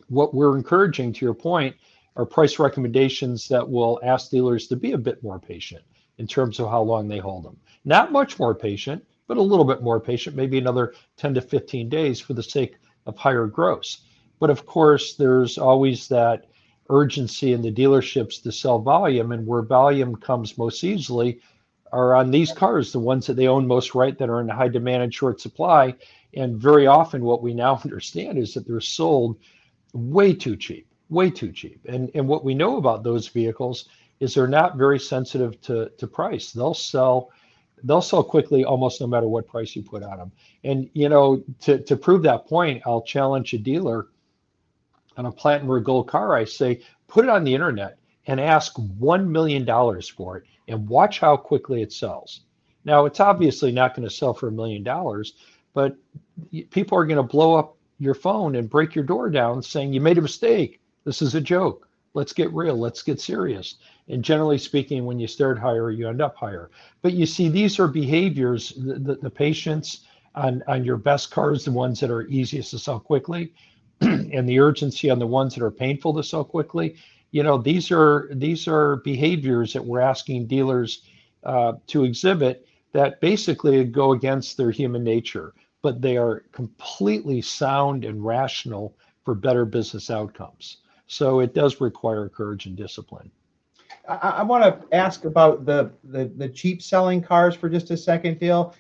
what 0.10 0.34
we're 0.34 0.58
encouraging, 0.58 1.13
to 1.13 1.25
your 1.25 1.36
point, 1.36 1.75
are 2.15 2.25
price 2.25 2.58
recommendations 2.58 3.48
that 3.50 3.70
will 3.70 4.00
ask 4.01 4.32
dealers 4.32 4.67
to 4.70 4.75
be 4.75 4.94
a 4.94 4.98
bit 4.98 5.22
more 5.22 5.39
patient 5.39 5.84
in 6.17 6.25
terms 6.25 6.60
of 6.60 6.72
how 6.72 6.82
long 6.82 7.08
they 7.08 7.20
hold 7.20 7.46
them. 7.46 7.58
Not 7.86 8.12
much 8.12 8.39
more 8.39 8.56
patient, 8.56 9.06
but 9.27 9.38
a 9.38 9.41
little 9.41 9.65
bit 9.65 9.84
more 9.84 10.00
patient, 10.00 10.36
maybe 10.36 10.58
another 10.58 10.96
10 11.17 11.36
to 11.36 11.41
15 11.41 11.89
days 11.89 12.20
for 12.20 12.34
the 12.34 12.41
sake 12.41 12.77
of 13.06 13.15
higher 13.15 13.46
gross. 13.46 14.01
But 14.39 14.50
of 14.50 14.65
course, 14.65 15.13
there's 15.13 15.60
always 15.60 16.08
that 16.08 16.48
urgency 16.89 17.53
in 17.53 17.62
the 17.62 17.72
dealerships 17.72 18.41
to 18.44 18.51
sell 18.51 18.79
volume, 18.79 19.32
and 19.32 19.46
where 19.46 19.62
volume 19.62 20.15
comes 20.15 20.58
most 20.58 20.84
easily 20.84 21.39
are 21.91 22.15
on 22.15 22.32
these 22.32 22.51
cars, 22.51 22.91
the 22.91 23.00
ones 23.00 23.27
that 23.27 23.36
they 23.36 23.48
own 23.48 23.67
most 23.67 23.96
right 23.96 24.17
that 24.17 24.29
are 24.29 24.41
in 24.41 24.50
high 24.50 24.67
demand 24.67 25.03
and 25.03 25.13
short 25.13 25.39
supply. 25.39 25.94
And 26.34 26.58
very 26.58 26.88
often, 26.88 27.24
what 27.24 27.41
we 27.41 27.53
now 27.53 27.79
understand 27.84 28.38
is 28.38 28.53
that 28.53 28.67
they're 28.67 28.82
sold 28.82 29.38
way 29.94 30.34
too 30.34 30.56
cheap, 30.56 30.88
way 31.10 31.29
too 31.29 31.51
cheap. 31.51 31.79
And 31.88 32.12
and 32.13 32.27
what 32.27 32.44
we 32.44 32.53
know 32.53 32.77
about 32.77 33.03
those 33.03 33.27
vehicles 33.27 33.86
is 34.20 34.34
they're 34.34 34.48
not 34.48 34.77
very 34.77 35.00
sensitive 35.00 35.60
to 35.62 35.89
to 35.98 36.08
price. 36.08 36.51
They'll 36.51 36.74
sell 36.74 37.32
they'll 37.84 38.01
sell 38.01 38.24
quickly 38.24 38.65
almost 38.65 39.00
no 39.01 39.08
matter 39.08 39.27
what 39.27 39.48
price 39.48 39.75
you 39.75 39.84
put 39.84 40.03
on 40.03 40.17
them. 40.17 40.32
And 40.63 40.89
you 40.94 41.10
know, 41.10 41.44
to 41.62 41.79
to 41.79 41.96
prove 41.96 42.24
that 42.24 42.48
point, 42.48 42.84
I'll 42.86 43.03
challenge 43.03 43.53
a 43.53 43.58
dealer 43.58 44.08
on 45.17 45.25
a 45.25 45.31
platinum 45.31 45.71
or 45.71 45.79
gold 45.79 46.07
car. 46.07 46.36
I 46.36 46.45
say 46.45 46.81
put 47.07 47.25
it 47.25 47.29
on 47.29 47.43
the 47.43 47.53
internet 47.53 47.97
and 48.27 48.39
ask 48.39 48.74
one 48.97 49.31
million 49.31 49.65
dollars 49.65 50.07
for 50.07 50.38
it, 50.38 50.43
and 50.67 50.88
watch 50.88 51.19
how 51.19 51.38
quickly 51.38 51.81
it 51.81 51.93
sells. 51.93 52.41
Now, 52.86 53.05
it's 53.05 53.19
obviously 53.19 53.71
not 53.71 53.95
going 53.95 54.07
to 54.07 54.13
sell 54.13 54.33
for 54.33 54.47
a 54.47 54.51
million 54.51 54.83
dollars, 54.83 55.33
but 55.74 55.97
people 56.69 56.97
are 56.97 57.05
going 57.05 57.17
to 57.17 57.24
blow 57.24 57.55
up 57.55 57.77
your 58.00 58.13
phone 58.13 58.55
and 58.55 58.69
break 58.69 58.95
your 58.95 59.03
door 59.03 59.29
down 59.29 59.62
saying 59.62 59.93
you 59.93 60.01
made 60.01 60.17
a 60.17 60.21
mistake. 60.21 60.79
This 61.03 61.21
is 61.21 61.36
a 61.36 61.41
joke. 61.41 61.88
Let's 62.13 62.33
get 62.33 62.53
real. 62.53 62.77
Let's 62.77 63.03
get 63.03 63.19
serious. 63.19 63.75
And 64.07 64.24
generally 64.24 64.57
speaking, 64.57 65.05
when 65.05 65.19
you 65.19 65.27
start 65.27 65.59
higher, 65.59 65.91
you 65.91 66.07
end 66.07 66.21
up 66.21 66.36
higher. 66.36 66.69
But 67.01 67.13
you 67.13 67.25
see, 67.25 67.50
these 67.50 67.79
are 67.79 67.88
behaviors, 67.88 68.69
the, 68.71 68.95
the, 68.95 69.15
the 69.15 69.29
patience 69.29 70.05
on, 70.36 70.63
on 70.67 70.83
your 70.83 70.97
best 70.97 71.31
cars, 71.31 71.65
the 71.65 71.71
ones 71.71 72.00
that 72.00 72.12
are 72.12 72.27
easiest 72.27 72.71
to 72.71 72.79
sell 72.79 73.00
quickly, 73.00 73.53
and 74.01 74.48
the 74.48 74.60
urgency 74.60 75.10
on 75.10 75.20
the 75.20 75.27
ones 75.27 75.56
that 75.56 75.63
are 75.63 75.72
painful 75.72 76.13
to 76.13 76.24
sell 76.24 76.44
quickly. 76.44 76.96
You 77.32 77.44
know, 77.44 77.58
these 77.58 77.92
are 77.92 78.30
these 78.34 78.68
are 78.68 78.98
behaviors 78.98 79.74
that 79.74 79.84
we're 79.84 80.00
asking 80.00 80.48
dealers 80.48 81.04
uh, 81.44 81.74
to 81.88 82.04
exhibit 82.04 82.68
that 82.94 83.20
basically 83.22 83.84
go 83.84 84.13
against 84.13 84.58
their 84.58 84.72
human 84.72 85.04
nature, 85.04 85.54
but 85.82 86.01
they 86.01 86.18
are 86.18 86.46
completely 86.51 87.42
sound 87.42 88.06
and 88.06 88.25
rational 88.25 88.96
for 89.24 89.36
better 89.36 89.66
business 89.66 90.10
outcomes. 90.10 90.77
So 91.08 91.39
it 91.39 91.54
does 91.54 91.82
require 91.82 92.30
courage 92.30 92.66
and 92.66 92.75
discipline. 92.75 93.32
I, 94.08 94.16
I 94.16 94.44
want 94.44 94.63
to 94.63 94.96
ask 94.96 95.25
about 95.25 95.66
the, 95.66 95.92
the 96.04 96.25
the 96.38 96.50
cheap 96.50 96.82
selling 96.82 97.22
cars 97.22 97.56
for 97.56 97.70
just 97.70 97.92
a 97.92 97.98
second, 97.98 98.39
Dale. 98.39 98.74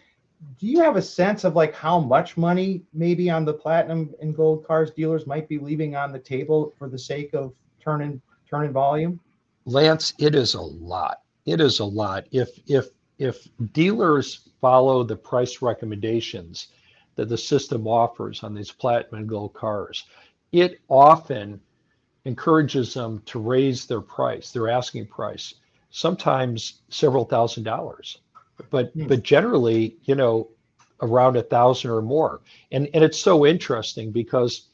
Do 0.59 0.67
you 0.67 0.81
have 0.81 0.95
a 0.95 1.01
sense 1.01 1.43
of 1.43 1.55
like 1.55 1.73
how 1.73 1.99
much 1.99 2.37
money 2.37 2.83
maybe 2.93 3.29
on 3.29 3.45
the 3.45 3.53
platinum 3.53 4.13
and 4.21 4.35
gold 4.35 4.65
cars 4.65 4.91
dealers 4.91 5.25
might 5.25 5.47
be 5.47 5.57
leaving 5.57 5.95
on 5.95 6.11
the 6.11 6.19
table 6.19 6.73
for 6.77 6.89
the 6.89 6.99
sake 6.99 7.33
of 7.33 7.53
turning 7.79 8.21
turning 8.49 8.71
volume? 8.71 9.19
Lance, 9.65 10.13
it 10.19 10.35
is 10.35 10.53
a 10.53 10.61
lot. 10.61 11.21
It 11.45 11.59
is 11.59 11.79
a 11.79 11.85
lot. 11.85 12.25
If 12.31 12.49
if 12.67 12.89
if 13.17 13.47
dealers 13.73 14.49
follow 14.61 15.03
the 15.03 15.15
price 15.15 15.61
recommendations 15.61 16.67
that 17.15 17.29
the 17.29 17.37
system 17.37 17.87
offers 17.87 18.43
on 18.43 18.53
these 18.53 18.71
platinum 18.71 19.21
and 19.21 19.29
gold 19.29 19.53
cars, 19.53 20.05
it 20.51 20.79
often 20.87 21.59
encourages 22.25 22.93
them 22.93 23.21
to 23.25 23.39
raise 23.39 23.85
their 23.85 24.01
price, 24.01 24.51
their 24.51 24.69
asking 24.69 25.07
price, 25.07 25.55
sometimes 25.89 26.81
several 26.89 27.25
thousand 27.25 27.63
dollars, 27.63 28.19
but 28.69 28.91
hmm. 28.91 29.07
but 29.07 29.23
generally, 29.23 29.97
you 30.03 30.15
know, 30.15 30.49
around 31.01 31.37
a 31.37 31.43
thousand 31.43 31.91
or 31.91 32.01
more. 32.01 32.41
And 32.71 32.89
and 32.93 33.03
it's 33.03 33.19
so 33.19 33.45
interesting 33.45 34.11
because, 34.11 34.67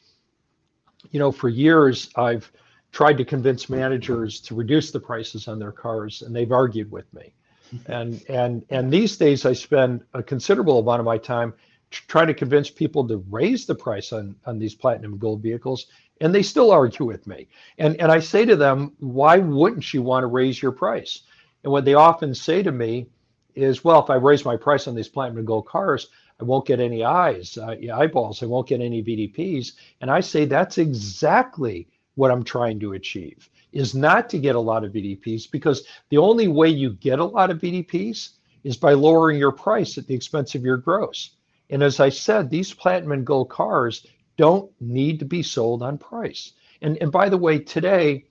you 1.11 1.19
know, 1.19 1.31
for 1.31 1.49
years 1.49 2.09
I've 2.15 2.51
tried 2.91 3.17
to 3.17 3.25
convince 3.25 3.69
managers 3.69 4.39
to 4.41 4.55
reduce 4.55 4.91
the 4.91 4.99
prices 4.99 5.47
on 5.47 5.59
their 5.59 5.71
cars, 5.71 6.21
and 6.21 6.35
they've 6.35 6.51
argued 6.51 6.91
with 6.91 7.11
me. 7.13 7.33
And 7.87 8.23
and 8.29 8.63
and 8.69 8.93
these 8.93 9.17
days 9.17 9.47
I 9.47 9.53
spend 9.53 10.03
a 10.13 10.21
considerable 10.21 10.77
amount 10.77 10.99
of 10.99 11.05
my 11.05 11.17
time 11.17 11.55
trying 11.89 12.27
to 12.27 12.33
convince 12.33 12.69
people 12.69 13.07
to 13.07 13.17
raise 13.31 13.65
the 13.65 13.73
price 13.73 14.13
on 14.13 14.35
on 14.45 14.59
these 14.59 14.75
platinum 14.75 15.17
gold 15.17 15.41
vehicles 15.41 15.87
and 16.21 16.33
they 16.33 16.41
still 16.41 16.71
argue 16.71 17.05
with 17.05 17.27
me. 17.27 17.47
And 17.77 17.99
and 17.99 18.11
I 18.11 18.19
say 18.19 18.45
to 18.45 18.55
them, 18.55 18.93
why 18.99 19.37
wouldn't 19.39 19.93
you 19.93 20.01
want 20.01 20.23
to 20.23 20.27
raise 20.27 20.61
your 20.61 20.71
price? 20.71 21.23
And 21.63 21.71
what 21.71 21.85
they 21.85 21.95
often 21.95 22.33
say 22.33 22.63
to 22.63 22.71
me 22.71 23.07
is, 23.55 23.83
well, 23.83 24.03
if 24.03 24.09
I 24.09 24.15
raise 24.15 24.45
my 24.45 24.57
price 24.57 24.87
on 24.87 24.95
these 24.95 25.09
platinum 25.09 25.39
and 25.39 25.47
gold 25.47 25.65
cars, 25.65 26.09
I 26.39 26.43
won't 26.43 26.65
get 26.65 26.79
any 26.79 27.03
eyes, 27.03 27.57
uh, 27.57 27.75
eyeballs. 27.93 28.41
I 28.41 28.47
won't 28.47 28.67
get 28.67 28.81
any 28.81 29.03
VDPs. 29.03 29.73
And 30.01 30.09
I 30.09 30.19
say 30.19 30.45
that's 30.45 30.77
exactly 30.77 31.87
what 32.15 32.31
I'm 32.31 32.43
trying 32.43 32.79
to 32.81 32.93
achieve 32.93 33.49
is 33.71 33.95
not 33.95 34.29
to 34.29 34.37
get 34.37 34.55
a 34.55 34.59
lot 34.59 34.83
of 34.83 34.93
VDPs 34.93 35.49
because 35.49 35.85
the 36.09 36.17
only 36.19 36.47
way 36.47 36.69
you 36.69 36.93
get 36.93 37.19
a 37.19 37.25
lot 37.25 37.49
of 37.49 37.59
VDPs 37.59 38.29
is 38.63 38.77
by 38.77 38.93
lowering 38.93 39.37
your 39.37 39.51
price 39.51 39.97
at 39.97 40.07
the 40.07 40.13
expense 40.13 40.55
of 40.55 40.63
your 40.63 40.77
gross. 40.77 41.31
And 41.69 41.81
as 41.81 41.99
I 41.99 42.09
said, 42.09 42.49
these 42.49 42.73
platinum 42.73 43.13
and 43.13 43.25
gold 43.25 43.49
cars 43.49 44.05
don't 44.37 44.71
need 44.79 45.19
to 45.19 45.25
be 45.25 45.43
sold 45.43 45.81
on 45.81 45.97
price. 45.97 46.53
And, 46.81 46.97
and 47.01 47.11
by 47.11 47.29
the 47.29 47.37
way, 47.37 47.59
today, 47.59 48.25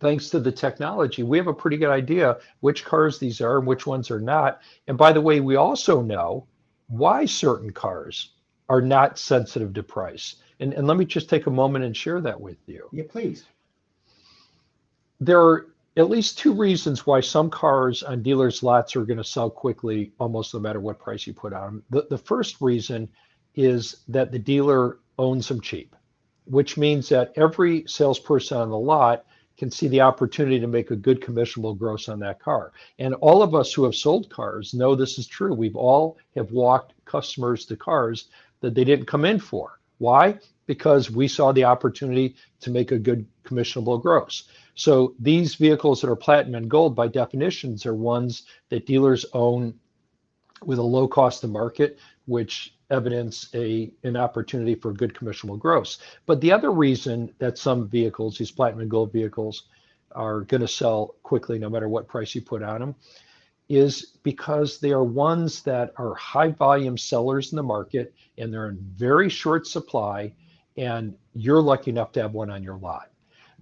thanks 0.00 0.30
to 0.30 0.40
the 0.40 0.50
technology, 0.50 1.22
we 1.22 1.38
have 1.38 1.46
a 1.46 1.54
pretty 1.54 1.76
good 1.76 1.90
idea 1.90 2.38
which 2.60 2.84
cars 2.84 3.18
these 3.18 3.40
are 3.40 3.58
and 3.58 3.66
which 3.66 3.86
ones 3.86 4.10
are 4.10 4.20
not. 4.20 4.60
And 4.88 4.98
by 4.98 5.12
the 5.12 5.20
way, 5.20 5.40
we 5.40 5.56
also 5.56 6.02
know 6.02 6.46
why 6.88 7.26
certain 7.26 7.70
cars 7.70 8.32
are 8.68 8.80
not 8.80 9.18
sensitive 9.18 9.72
to 9.74 9.82
price. 9.82 10.36
And, 10.58 10.72
and 10.74 10.86
let 10.86 10.96
me 10.96 11.04
just 11.04 11.28
take 11.28 11.46
a 11.46 11.50
moment 11.50 11.84
and 11.84 11.96
share 11.96 12.20
that 12.20 12.40
with 12.40 12.58
you. 12.66 12.88
Yeah, 12.92 13.04
please. 13.08 13.44
There 15.20 15.40
are 15.40 15.66
at 15.96 16.08
least 16.08 16.38
two 16.38 16.54
reasons 16.54 17.06
why 17.06 17.20
some 17.20 17.50
cars 17.50 18.02
on 18.02 18.22
dealers' 18.22 18.62
lots 18.62 18.96
are 18.96 19.04
going 19.04 19.18
to 19.18 19.24
sell 19.24 19.50
quickly, 19.50 20.12
almost 20.18 20.54
no 20.54 20.60
matter 20.60 20.80
what 20.80 20.98
price 20.98 21.26
you 21.26 21.34
put 21.34 21.52
on 21.52 21.64
them. 21.64 21.82
The, 21.90 22.06
the 22.10 22.18
first 22.18 22.60
reason 22.60 23.08
is 23.54 23.96
that 24.08 24.32
the 24.32 24.38
dealer 24.38 24.98
owns 25.18 25.48
them 25.48 25.60
cheap, 25.60 25.94
which 26.44 26.76
means 26.76 27.08
that 27.10 27.32
every 27.36 27.84
salesperson 27.86 28.58
on 28.58 28.70
the 28.70 28.78
lot 28.78 29.26
can 29.60 29.70
see 29.70 29.88
the 29.88 30.00
opportunity 30.00 30.58
to 30.58 30.66
make 30.66 30.90
a 30.90 30.96
good 30.96 31.20
commissionable 31.20 31.78
gross 31.78 32.08
on 32.08 32.18
that 32.18 32.40
car. 32.40 32.72
And 32.98 33.12
all 33.16 33.42
of 33.42 33.54
us 33.54 33.74
who 33.74 33.84
have 33.84 33.94
sold 33.94 34.30
cars 34.30 34.72
know 34.72 34.94
this 34.94 35.18
is 35.18 35.26
true. 35.26 35.52
We've 35.52 35.76
all 35.76 36.16
have 36.34 36.50
walked 36.50 36.94
customers 37.04 37.66
to 37.66 37.76
cars 37.76 38.28
that 38.62 38.74
they 38.74 38.84
didn't 38.84 39.04
come 39.04 39.26
in 39.26 39.38
for. 39.38 39.78
Why? 39.98 40.38
Because 40.64 41.10
we 41.10 41.28
saw 41.28 41.52
the 41.52 41.64
opportunity 41.64 42.36
to 42.60 42.70
make 42.70 42.90
a 42.90 42.98
good 42.98 43.26
commissionable 43.44 44.00
gross. 44.00 44.48
So 44.76 45.14
these 45.18 45.56
vehicles 45.56 46.00
that 46.00 46.08
are 46.08 46.16
platinum 46.16 46.54
and 46.54 46.70
gold 46.70 46.96
by 46.96 47.08
definitions 47.08 47.84
are 47.84 47.94
ones 47.94 48.44
that 48.70 48.86
dealers 48.86 49.26
own 49.34 49.74
with 50.64 50.78
a 50.78 50.82
low 50.82 51.06
cost 51.06 51.42
to 51.42 51.48
market, 51.48 51.98
which 52.30 52.76
evidence 52.90 53.48
a 53.54 53.92
an 54.04 54.16
opportunity 54.16 54.76
for 54.76 54.92
good 54.92 55.12
commissionable 55.12 55.58
gross. 55.58 55.98
But 56.26 56.40
the 56.40 56.52
other 56.52 56.70
reason 56.70 57.34
that 57.38 57.58
some 57.58 57.88
vehicles, 57.88 58.38
these 58.38 58.52
platinum 58.52 58.82
and 58.82 58.90
gold 58.90 59.12
vehicles, 59.12 59.64
are 60.12 60.42
going 60.42 60.60
to 60.60 60.68
sell 60.68 61.16
quickly 61.24 61.58
no 61.58 61.68
matter 61.68 61.88
what 61.88 62.06
price 62.06 62.34
you 62.34 62.40
put 62.40 62.62
on 62.62 62.80
them 62.80 62.94
is 63.68 64.16
because 64.22 64.78
they 64.78 64.90
are 64.90 65.04
ones 65.04 65.62
that 65.62 65.92
are 65.96 66.14
high 66.14 66.50
volume 66.50 66.98
sellers 66.98 67.52
in 67.52 67.56
the 67.56 67.62
market 67.62 68.14
and 68.38 68.52
they're 68.52 68.68
in 68.68 68.78
very 68.96 69.28
short 69.28 69.66
supply 69.66 70.32
and 70.76 71.14
you're 71.34 71.60
lucky 71.60 71.90
enough 71.90 72.10
to 72.12 72.22
have 72.22 72.32
one 72.32 72.50
on 72.50 72.62
your 72.62 72.76
lot. 72.76 73.10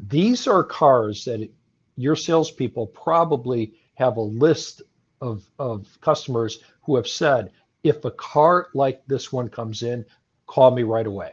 These 0.09 0.47
are 0.47 0.63
cars 0.63 1.25
that 1.25 1.51
your 1.97 2.17
salespeople 2.17 2.87
probably 2.89 3.75
have 3.95 4.17
a 4.17 4.23
list 4.23 4.83
of, 5.21 5.45
of 5.59 5.87
customers 6.01 6.61
who 6.83 6.97
have 6.97 7.09
said, 7.09 7.51
if 7.83 8.05
a 8.05 8.11
car 8.11 8.69
like 8.75 9.03
this 9.07 9.33
one 9.33 9.49
comes 9.49 9.83
in, 9.83 10.05
call 10.47 10.71
me 10.71 10.83
right 10.83 11.07
away. 11.07 11.33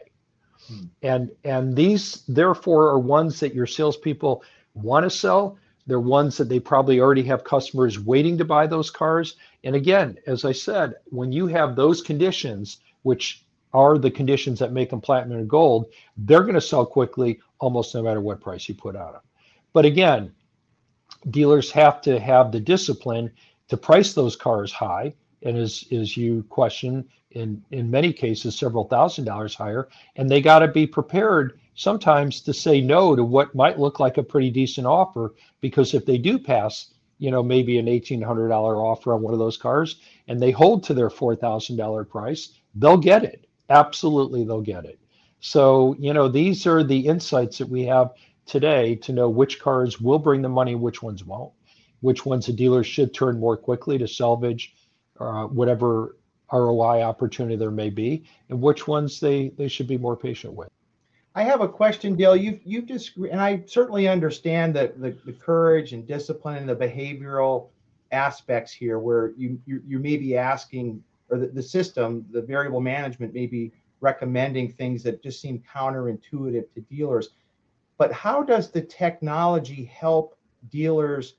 Hmm. 0.68 0.84
And 1.02 1.30
and 1.44 1.76
these 1.76 2.22
therefore 2.28 2.88
are 2.88 2.98
ones 2.98 3.40
that 3.40 3.54
your 3.54 3.66
salespeople 3.66 4.42
want 4.74 5.04
to 5.04 5.10
sell, 5.10 5.58
They're 5.86 6.00
ones 6.00 6.36
that 6.36 6.48
they 6.48 6.60
probably 6.60 7.00
already 7.00 7.22
have 7.24 7.44
customers 7.44 7.98
waiting 7.98 8.36
to 8.38 8.44
buy 8.44 8.66
those 8.66 8.90
cars. 8.90 9.36
And 9.64 9.76
again, 9.76 10.18
as 10.26 10.44
I 10.44 10.52
said, 10.52 10.94
when 11.06 11.32
you 11.32 11.46
have 11.46 11.76
those 11.76 12.02
conditions, 12.02 12.78
which 13.02 13.44
are 13.72 13.98
the 13.98 14.10
conditions 14.10 14.58
that 14.58 14.72
make 14.72 14.90
them 14.90 15.00
platinum 15.00 15.38
and 15.38 15.48
gold, 15.48 15.86
they're 16.16 16.42
going 16.42 16.54
to 16.54 16.60
sell 16.60 16.86
quickly 16.86 17.40
almost 17.58 17.94
no 17.94 18.02
matter 18.02 18.20
what 18.20 18.40
price 18.40 18.68
you 18.68 18.74
put 18.74 18.96
on 18.96 19.12
them. 19.12 19.22
But 19.72 19.84
again, 19.84 20.32
dealers 21.30 21.70
have 21.70 22.00
to 22.02 22.18
have 22.18 22.50
the 22.50 22.60
discipline 22.60 23.30
to 23.68 23.76
price 23.76 24.14
those 24.14 24.36
cars 24.36 24.72
high. 24.72 25.14
And 25.46 25.56
as, 25.56 25.84
as 25.92 26.16
you 26.16 26.42
question, 26.48 27.08
in, 27.30 27.62
in 27.70 27.90
many 27.90 28.12
cases, 28.12 28.58
several 28.58 28.84
thousand 28.84 29.24
dollars 29.24 29.54
higher. 29.54 29.88
And 30.16 30.28
they 30.28 30.40
got 30.40 30.60
to 30.60 30.68
be 30.68 30.86
prepared 30.86 31.60
sometimes 31.76 32.40
to 32.40 32.54
say 32.54 32.80
no 32.80 33.14
to 33.14 33.22
what 33.22 33.54
might 33.54 33.78
look 33.78 34.00
like 34.00 34.16
a 34.16 34.22
pretty 34.22 34.50
decent 34.50 34.86
offer 34.86 35.34
because 35.60 35.94
if 35.94 36.06
they 36.06 36.18
do 36.18 36.38
pass 36.38 36.94
you 37.18 37.30
know 37.30 37.42
maybe 37.42 37.78
an 37.78 37.86
$1800 37.86 38.50
offer 38.50 39.14
on 39.14 39.22
one 39.22 39.34
of 39.34 39.38
those 39.38 39.56
cars 39.56 40.00
and 40.28 40.40
they 40.40 40.50
hold 40.50 40.82
to 40.84 40.94
their 40.94 41.10
$4000 41.10 42.08
price 42.08 42.58
they'll 42.74 42.96
get 42.96 43.24
it 43.24 43.46
absolutely 43.68 44.44
they'll 44.44 44.60
get 44.60 44.84
it 44.84 44.98
so 45.40 45.94
you 45.98 46.12
know 46.14 46.28
these 46.28 46.66
are 46.66 46.82
the 46.82 47.06
insights 47.06 47.58
that 47.58 47.68
we 47.68 47.84
have 47.84 48.12
today 48.46 48.94
to 48.96 49.12
know 49.12 49.28
which 49.28 49.60
cars 49.60 50.00
will 50.00 50.18
bring 50.18 50.40
the 50.42 50.48
money 50.48 50.74
which 50.74 51.02
ones 51.02 51.24
won't 51.24 51.52
which 52.00 52.24
ones 52.24 52.48
a 52.48 52.52
dealer 52.52 52.84
should 52.84 53.12
turn 53.12 53.38
more 53.38 53.56
quickly 53.56 53.98
to 53.98 54.08
salvage 54.08 54.74
uh, 55.20 55.44
whatever 55.46 56.16
roi 56.52 57.02
opportunity 57.02 57.56
there 57.56 57.70
may 57.72 57.90
be 57.90 58.24
and 58.50 58.60
which 58.60 58.86
ones 58.86 59.18
they 59.18 59.48
they 59.56 59.66
should 59.66 59.88
be 59.88 59.98
more 59.98 60.16
patient 60.16 60.54
with 60.54 60.68
I 61.36 61.42
have 61.42 61.60
a 61.60 61.68
question, 61.68 62.16
Dale. 62.16 62.34
You've 62.34 62.60
you've 62.64 62.86
just 62.86 63.14
and 63.18 63.38
I 63.38 63.62
certainly 63.66 64.08
understand 64.08 64.74
the, 64.74 64.94
the, 64.96 65.14
the 65.26 65.34
courage 65.34 65.92
and 65.92 66.08
discipline 66.08 66.56
and 66.56 66.66
the 66.66 66.74
behavioral 66.74 67.68
aspects 68.10 68.72
here, 68.72 68.98
where 68.98 69.32
you 69.36 69.60
you, 69.66 69.82
you 69.86 69.98
may 69.98 70.16
be 70.16 70.34
asking, 70.38 71.04
or 71.28 71.36
the, 71.36 71.48
the 71.48 71.62
system, 71.62 72.24
the 72.30 72.40
variable 72.40 72.80
management 72.80 73.34
may 73.34 73.46
be 73.46 73.70
recommending 74.00 74.72
things 74.72 75.02
that 75.02 75.22
just 75.22 75.42
seem 75.42 75.62
counterintuitive 75.70 76.72
to 76.72 76.80
dealers. 76.88 77.28
But 77.98 78.12
how 78.12 78.42
does 78.42 78.70
the 78.70 78.80
technology 78.80 79.84
help 79.84 80.38
dealers 80.70 81.34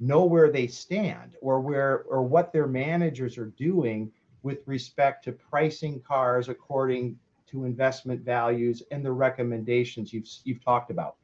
know 0.00 0.24
where 0.24 0.50
they 0.50 0.66
stand 0.66 1.36
or 1.40 1.60
where 1.60 2.02
or 2.04 2.22
what 2.22 2.52
their 2.52 2.66
managers 2.66 3.36
are 3.38 3.52
doing 3.58 4.10
with 4.42 4.66
respect 4.66 5.24
to 5.24 5.32
pricing 5.32 6.00
cars 6.00 6.48
according 6.48 7.18
to 7.46 7.64
investment 7.64 8.22
values 8.22 8.82
and 8.90 9.04
the 9.04 9.12
recommendations 9.12 10.12
you've 10.12 10.28
you've 10.44 10.64
talked 10.64 10.90
about. 10.90 11.16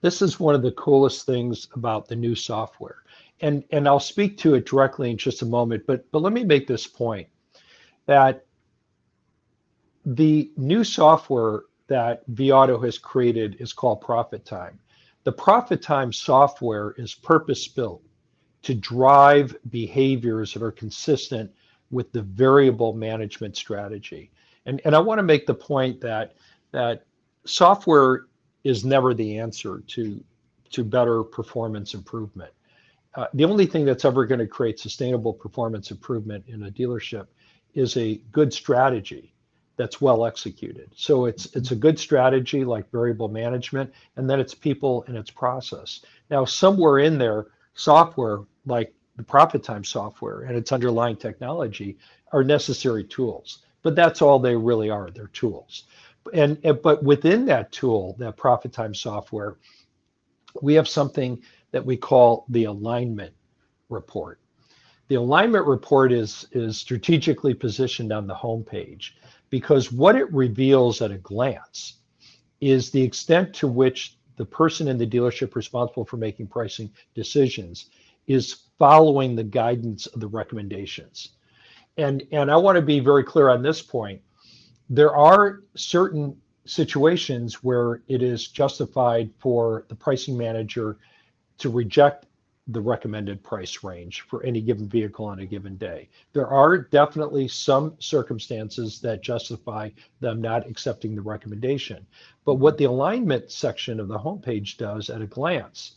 This 0.00 0.22
is 0.22 0.40
one 0.40 0.54
of 0.54 0.62
the 0.62 0.72
coolest 0.72 1.26
things 1.26 1.68
about 1.74 2.08
the 2.08 2.16
new 2.16 2.34
software. 2.34 3.04
And 3.42 3.64
and 3.70 3.86
I'll 3.86 4.00
speak 4.00 4.38
to 4.38 4.54
it 4.54 4.66
directly 4.66 5.10
in 5.10 5.18
just 5.18 5.42
a 5.42 5.46
moment, 5.46 5.86
but 5.86 6.10
but 6.10 6.22
let 6.22 6.32
me 6.32 6.44
make 6.44 6.66
this 6.66 6.86
point 6.86 7.28
that 8.06 8.46
the 10.06 10.50
new 10.56 10.84
software 10.84 11.62
that 11.88 12.28
vAuto 12.30 12.82
has 12.82 12.96
created 12.96 13.56
is 13.60 13.72
called 13.72 14.00
Profit 14.00 14.44
Time. 14.44 14.78
The 15.24 15.32
Profit 15.32 15.82
Time 15.82 16.12
software 16.12 16.94
is 16.96 17.14
purpose 17.14 17.68
built 17.68 18.02
to 18.62 18.74
drive 18.74 19.56
behaviors 19.70 20.52
that 20.54 20.62
are 20.62 20.72
consistent 20.72 21.50
with 21.90 22.12
the 22.12 22.22
variable 22.22 22.92
management 22.92 23.56
strategy. 23.56 24.30
And, 24.66 24.80
and 24.84 24.94
I 24.94 24.98
want 24.98 25.18
to 25.18 25.22
make 25.22 25.46
the 25.46 25.54
point 25.54 26.00
that 26.00 26.36
that 26.72 27.04
software 27.44 28.26
is 28.64 28.84
never 28.84 29.14
the 29.14 29.38
answer 29.38 29.82
to 29.88 30.22
to 30.70 30.84
better 30.84 31.24
performance 31.24 31.94
improvement. 31.94 32.52
Uh, 33.16 33.26
the 33.34 33.44
only 33.44 33.66
thing 33.66 33.84
that's 33.84 34.04
ever 34.04 34.24
going 34.24 34.38
to 34.38 34.46
create 34.46 34.78
sustainable 34.78 35.32
performance 35.32 35.90
improvement 35.90 36.44
in 36.46 36.62
a 36.62 36.70
dealership 36.70 37.26
is 37.74 37.96
a 37.96 38.16
good 38.30 38.52
strategy 38.52 39.34
that's 39.80 40.00
well 40.00 40.26
executed. 40.26 40.90
So 40.94 41.26
it's 41.26 41.46
it's 41.56 41.70
a 41.70 41.76
good 41.76 41.98
strategy 41.98 42.64
like 42.64 42.90
variable 42.90 43.28
management, 43.28 43.92
and 44.16 44.28
then 44.28 44.40
it's 44.40 44.54
people 44.54 45.04
and 45.08 45.16
it's 45.16 45.30
process. 45.30 46.00
Now 46.30 46.44
somewhere 46.44 46.98
in 46.98 47.18
there, 47.18 47.46
software 47.74 48.40
like 48.66 48.94
the 49.16 49.22
Profit 49.22 49.62
Time 49.62 49.84
software 49.84 50.42
and 50.42 50.56
its 50.56 50.72
underlying 50.72 51.16
technology 51.16 51.98
are 52.32 52.44
necessary 52.44 53.04
tools 53.04 53.60
but 53.82 53.94
that's 53.94 54.22
all 54.22 54.38
they 54.38 54.56
really 54.56 54.90
are. 54.90 55.10
They're 55.10 55.28
tools. 55.28 55.84
And, 56.34 56.58
and 56.64 56.80
but 56.82 57.02
within 57.02 57.46
that 57.46 57.72
tool, 57.72 58.16
that 58.18 58.36
profit 58.36 58.72
time 58.72 58.94
software, 58.94 59.56
we 60.62 60.74
have 60.74 60.88
something 60.88 61.42
that 61.72 61.84
we 61.84 61.96
call 61.96 62.44
the 62.48 62.64
alignment 62.64 63.32
report. 63.88 64.40
The 65.08 65.14
alignment 65.16 65.66
report 65.66 66.12
is, 66.12 66.46
is 66.52 66.76
strategically 66.76 67.54
positioned 67.54 68.12
on 68.12 68.26
the 68.26 68.34
homepage 68.34 69.12
because 69.50 69.92
what 69.92 70.16
it 70.16 70.32
reveals 70.32 71.02
at 71.02 71.10
a 71.10 71.18
glance 71.18 71.98
is 72.60 72.90
the 72.90 73.02
extent 73.02 73.54
to 73.54 73.68
which 73.68 74.16
the 74.36 74.44
person 74.44 74.88
in 74.88 74.96
the 74.96 75.06
dealership 75.06 75.54
responsible 75.54 76.04
for 76.04 76.16
making 76.16 76.46
pricing 76.46 76.90
decisions 77.14 77.90
is 78.26 78.62
following 78.78 79.36
the 79.36 79.44
guidance 79.44 80.06
of 80.06 80.20
the 80.20 80.26
recommendations 80.26 81.30
and 81.96 82.26
and 82.32 82.50
I 82.50 82.56
want 82.56 82.76
to 82.76 82.82
be 82.82 83.00
very 83.00 83.24
clear 83.24 83.48
on 83.48 83.62
this 83.62 83.82
point. 83.82 84.20
There 84.88 85.14
are 85.14 85.62
certain 85.76 86.36
situations 86.64 87.62
where 87.62 88.02
it 88.08 88.22
is 88.22 88.48
justified 88.48 89.30
for 89.38 89.84
the 89.88 89.94
pricing 89.94 90.36
manager 90.36 90.98
to 91.58 91.68
reject 91.68 92.26
the 92.72 92.80
recommended 92.80 93.42
price 93.42 93.82
range 93.82 94.22
for 94.22 94.42
any 94.44 94.60
given 94.60 94.88
vehicle 94.88 95.24
on 95.24 95.40
a 95.40 95.46
given 95.46 95.76
day. 95.76 96.08
There 96.32 96.46
are 96.46 96.78
definitely 96.78 97.48
some 97.48 97.96
circumstances 97.98 99.00
that 99.00 99.22
justify 99.22 99.90
them 100.20 100.40
not 100.40 100.68
accepting 100.68 101.14
the 101.14 101.22
recommendation. 101.22 102.06
But 102.44 102.54
what 102.54 102.78
the 102.78 102.84
alignment 102.84 103.50
section 103.50 103.98
of 103.98 104.08
the 104.08 104.18
homepage 104.18 104.76
does 104.76 105.10
at 105.10 105.22
a 105.22 105.26
glance 105.26 105.96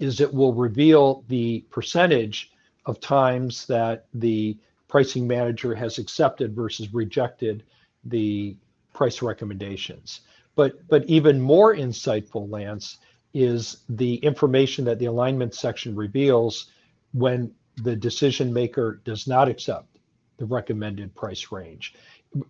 is 0.00 0.20
it 0.20 0.32
will 0.32 0.52
reveal 0.52 1.24
the 1.28 1.64
percentage 1.70 2.52
of 2.86 3.00
times 3.00 3.66
that 3.66 4.06
the 4.14 4.58
pricing 4.86 5.26
manager 5.26 5.74
has 5.74 5.98
accepted 5.98 6.54
versus 6.54 6.92
rejected 6.92 7.64
the 8.04 8.56
price 8.92 9.22
recommendations. 9.22 10.22
But, 10.54 10.86
but 10.88 11.04
even 11.06 11.40
more 11.40 11.74
insightful, 11.74 12.50
Lance, 12.50 12.98
is 13.34 13.78
the 13.88 14.14
information 14.16 14.84
that 14.84 14.98
the 14.98 15.06
alignment 15.06 15.54
section 15.54 15.94
reveals 15.94 16.66
when 17.12 17.52
the 17.76 17.94
decision 17.94 18.52
maker 18.52 19.00
does 19.04 19.26
not 19.26 19.48
accept 19.48 19.98
the 20.38 20.46
recommended 20.46 21.14
price 21.14 21.50
range. 21.50 21.94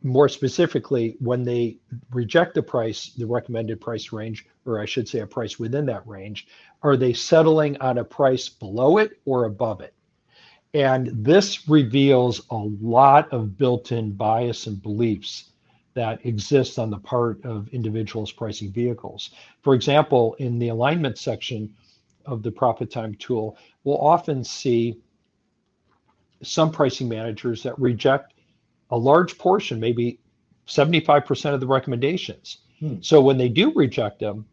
More 0.03 0.29
specifically, 0.29 1.17
when 1.21 1.45
they 1.45 1.79
reject 2.11 2.55
the 2.55 2.63
price, 2.63 3.13
the 3.17 3.27
recommended 3.27 3.81
price 3.81 4.13
range, 4.13 4.47
or 4.67 4.81
I 4.81 4.87
should 4.87 5.09
say 5.09 5.21
a 5.21 5.27
price 5.27 5.59
within 5.59 5.87
that 5.87 6.07
range, 6.07 6.49
are 6.83 6.97
they 6.97 7.13
settling 7.13 7.77
on 7.81 7.99
a 7.99 8.05
price 8.05 8.49
below 8.49 8.99
it 8.99 9.19
or 9.25 9.45
above 9.45 9.81
it? 9.81 9.95
And 10.75 11.11
this 11.13 11.69
reveals 11.69 12.43
a 12.51 12.57
lot 12.57 13.33
of 13.33 13.57
built 13.57 13.93
in 13.93 14.13
bias 14.13 14.67
and 14.67 14.83
beliefs 14.83 15.51
that 15.95 16.25
exists 16.25 16.79
on 16.79 16.91
the 16.91 16.99
part 16.99 17.45
of 17.45 17.69
individuals 17.69 18.31
pricing 18.31 18.71
vehicles. 18.71 19.31
For 19.63 19.75
example, 19.75 20.35
in 20.39 20.59
the 20.59 20.69
alignment 20.69 21.19
section 21.19 21.75
of 22.27 22.43
the 22.43 22.51
profit 22.51 22.91
time 22.91 23.15
tool, 23.17 23.57
we'll 23.85 23.99
often 23.99 24.45
see 24.45 24.99
some 26.43 26.71
pricing 26.71 27.09
managers 27.09 27.63
that 27.63 27.79
reject 27.79 28.35
a 28.91 28.97
large 28.97 29.37
portion, 29.39 29.81
maybe 29.81 30.19
75% 30.67 31.55
of 31.55 31.61
the 31.61 31.67
recommendations. 31.67 32.59
Hmm. 32.79 32.97
So 33.01 33.21
when 33.21 33.39
they 33.39 33.49
do 33.49 33.73
reject 33.75 34.21
them, 34.21 34.47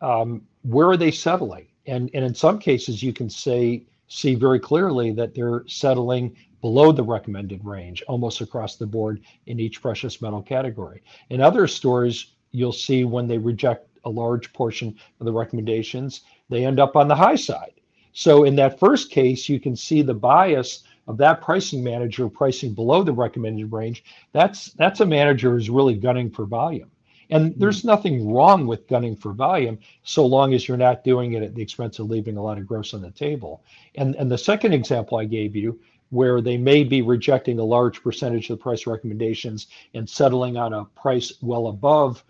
um, 0.00 0.42
where 0.62 0.88
are 0.88 0.96
they 0.96 1.10
settling? 1.10 1.66
And, 1.86 2.10
and 2.14 2.24
in 2.24 2.34
some 2.34 2.58
cases, 2.58 3.02
you 3.02 3.12
can 3.12 3.28
say 3.28 3.84
see 4.08 4.34
very 4.34 4.60
clearly 4.60 5.10
that 5.12 5.34
they're 5.34 5.64
settling 5.66 6.36
below 6.62 6.92
the 6.92 7.02
recommended 7.02 7.62
range 7.64 8.02
almost 8.08 8.40
across 8.40 8.76
the 8.76 8.86
board 8.86 9.20
in 9.46 9.60
each 9.60 9.82
precious 9.82 10.22
metal 10.22 10.40
category. 10.40 11.02
In 11.28 11.42
other 11.42 11.66
stores, 11.66 12.32
you'll 12.52 12.72
see 12.72 13.04
when 13.04 13.28
they 13.28 13.36
reject 13.36 13.88
a 14.04 14.10
large 14.10 14.52
portion 14.54 14.96
of 15.20 15.26
the 15.26 15.32
recommendations, 15.32 16.22
they 16.48 16.64
end 16.64 16.80
up 16.80 16.96
on 16.96 17.08
the 17.08 17.14
high 17.14 17.36
side. 17.36 17.74
So 18.12 18.44
in 18.44 18.56
that 18.56 18.78
first 18.78 19.10
case, 19.10 19.48
you 19.48 19.60
can 19.60 19.76
see 19.76 20.02
the 20.02 20.14
bias 20.14 20.84
of 21.08 21.16
that 21.18 21.42
pricing 21.42 21.82
manager 21.82 22.28
pricing 22.28 22.74
below 22.74 23.02
the 23.02 23.12
recommended 23.12 23.72
range. 23.72 24.04
That's 24.32 24.72
that's 24.74 25.00
a 25.00 25.06
manager 25.06 25.52
who's 25.52 25.70
really 25.70 25.94
gunning 25.94 26.30
for 26.30 26.46
volume. 26.46 26.90
And 27.30 27.54
there's 27.56 27.80
hmm. 27.82 27.88
nothing 27.88 28.32
wrong 28.32 28.66
with 28.66 28.86
gunning 28.86 29.16
for 29.16 29.32
volume 29.32 29.78
so 30.04 30.24
long 30.24 30.54
as 30.54 30.68
you're 30.68 30.76
not 30.76 31.02
doing 31.02 31.32
it 31.32 31.42
at 31.42 31.54
the 31.54 31.62
expense 31.62 31.98
of 31.98 32.10
leaving 32.10 32.36
a 32.36 32.42
lot 32.42 32.58
of 32.58 32.66
gross 32.66 32.94
on 32.94 33.00
the 33.00 33.10
table. 33.10 33.64
And, 33.94 34.14
and 34.16 34.30
the 34.30 34.38
second 34.38 34.74
example 34.74 35.18
I 35.18 35.24
gave 35.24 35.56
you, 35.56 35.80
where 36.12 36.42
they 36.42 36.58
may 36.58 36.84
be 36.84 37.00
rejecting 37.00 37.58
a 37.58 37.64
large 37.64 38.02
percentage 38.02 38.50
of 38.50 38.58
the 38.58 38.62
price 38.62 38.86
recommendations 38.86 39.68
and 39.94 40.08
settling 40.08 40.58
on 40.58 40.74
a 40.74 40.84
price 40.84 41.32
well 41.40 41.68
above 41.68 42.22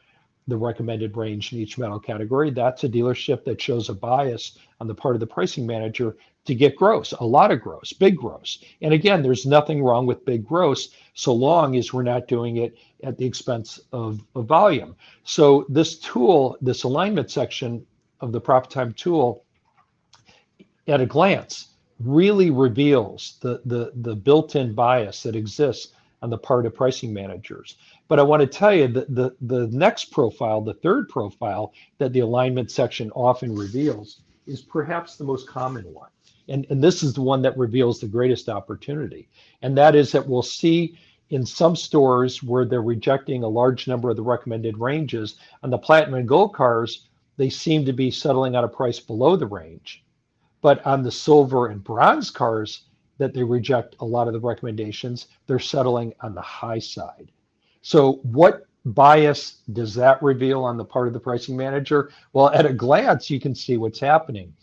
the 0.46 0.56
recommended 0.56 1.16
range 1.16 1.52
in 1.52 1.58
each 1.58 1.78
metal 1.78 1.98
category. 1.98 2.52
That's 2.52 2.84
a 2.84 2.88
dealership 2.88 3.44
that 3.44 3.60
shows 3.60 3.88
a 3.88 3.94
bias 3.94 4.56
on 4.80 4.86
the 4.86 4.94
part 4.94 5.16
of 5.16 5.20
the 5.20 5.26
pricing 5.26 5.66
manager 5.66 6.16
to 6.44 6.54
get 6.54 6.76
gross, 6.76 7.10
a 7.10 7.24
lot 7.24 7.50
of 7.50 7.60
gross, 7.60 7.92
big 7.92 8.16
gross. 8.16 8.62
And 8.82 8.94
again, 8.94 9.20
there's 9.20 9.46
nothing 9.46 9.82
wrong 9.82 10.06
with 10.06 10.24
big 10.24 10.46
gross 10.46 10.90
so 11.14 11.32
long 11.32 11.74
as 11.74 11.92
we're 11.92 12.04
not 12.04 12.28
doing 12.28 12.58
it 12.58 12.76
at 13.02 13.18
the 13.18 13.26
expense 13.26 13.80
of, 13.92 14.24
of 14.36 14.46
volume. 14.46 14.94
So 15.24 15.66
this 15.68 15.98
tool, 15.98 16.56
this 16.60 16.84
alignment 16.84 17.32
section 17.32 17.84
of 18.20 18.30
the 18.30 18.40
profit 18.40 18.70
time 18.70 18.92
tool, 18.92 19.44
at 20.86 21.00
a 21.00 21.06
glance, 21.06 21.71
really 22.04 22.50
reveals 22.50 23.38
the, 23.40 23.60
the, 23.64 23.92
the 23.96 24.14
built-in 24.14 24.74
bias 24.74 25.22
that 25.22 25.36
exists 25.36 25.92
on 26.22 26.30
the 26.30 26.38
part 26.38 26.66
of 26.66 26.74
pricing 26.74 27.12
managers. 27.12 27.76
But 28.08 28.18
I 28.18 28.22
want 28.22 28.40
to 28.40 28.46
tell 28.46 28.74
you 28.74 28.88
that 28.88 29.14
the, 29.14 29.34
the 29.40 29.66
next 29.68 30.06
profile, 30.06 30.60
the 30.60 30.74
third 30.74 31.08
profile 31.08 31.72
that 31.98 32.12
the 32.12 32.20
alignment 32.20 32.70
section 32.70 33.10
often 33.12 33.54
reveals 33.54 34.20
is 34.46 34.60
perhaps 34.60 35.16
the 35.16 35.24
most 35.24 35.48
common 35.48 35.84
one. 35.92 36.10
And, 36.48 36.66
and 36.70 36.82
this 36.82 37.02
is 37.02 37.14
the 37.14 37.22
one 37.22 37.42
that 37.42 37.56
reveals 37.56 38.00
the 38.00 38.08
greatest 38.08 38.48
opportunity. 38.48 39.28
And 39.62 39.76
that 39.78 39.94
is 39.94 40.12
that 40.12 40.26
we'll 40.26 40.42
see 40.42 40.98
in 41.30 41.46
some 41.46 41.74
stores 41.74 42.42
where 42.42 42.64
they're 42.64 42.82
rejecting 42.82 43.42
a 43.42 43.48
large 43.48 43.88
number 43.88 44.10
of 44.10 44.16
the 44.16 44.22
recommended 44.22 44.78
ranges 44.78 45.36
on 45.62 45.70
the 45.70 45.78
platinum 45.78 46.14
and 46.14 46.28
gold 46.28 46.54
cars, 46.54 47.08
they 47.38 47.48
seem 47.48 47.86
to 47.86 47.92
be 47.92 48.10
settling 48.10 48.54
on 48.54 48.64
a 48.64 48.68
price 48.68 49.00
below 49.00 49.36
the 49.36 49.46
range. 49.46 50.04
But 50.62 50.85
on 50.87 51.03
the 51.03 51.12
silver 51.12 51.66
and 51.68 51.85
bronze 51.85 52.31
cars 52.31 52.85
that 53.18 53.35
they 53.35 53.42
reject 53.42 53.96
a 54.01 54.05
lot 54.05 54.27
of 54.29 54.33
the 54.33 54.40
recommendations, 54.40 55.29
they're 55.46 55.59
settling 55.59 56.14
on 56.22 56.35
the 56.35 56.40
high 56.40 56.79
side. 56.79 57.31
So, 57.83 58.14
what 58.22 58.66
bias 58.85 59.59
does 59.72 59.94
that 59.94 60.22
reveal 60.22 60.64
on 60.64 60.77
the 60.77 60.85
part 60.85 61.09
of 61.09 61.12
the 61.12 61.20
pricing 61.20 61.57
manager? 61.57 62.11
Well, 62.33 62.48
at 62.51 62.66
a 62.66 62.72
glance, 62.72 63.31
you 63.31 63.40
can 63.40 63.55
see 63.55 63.77
what's 63.77 64.01
happening. 64.01 64.55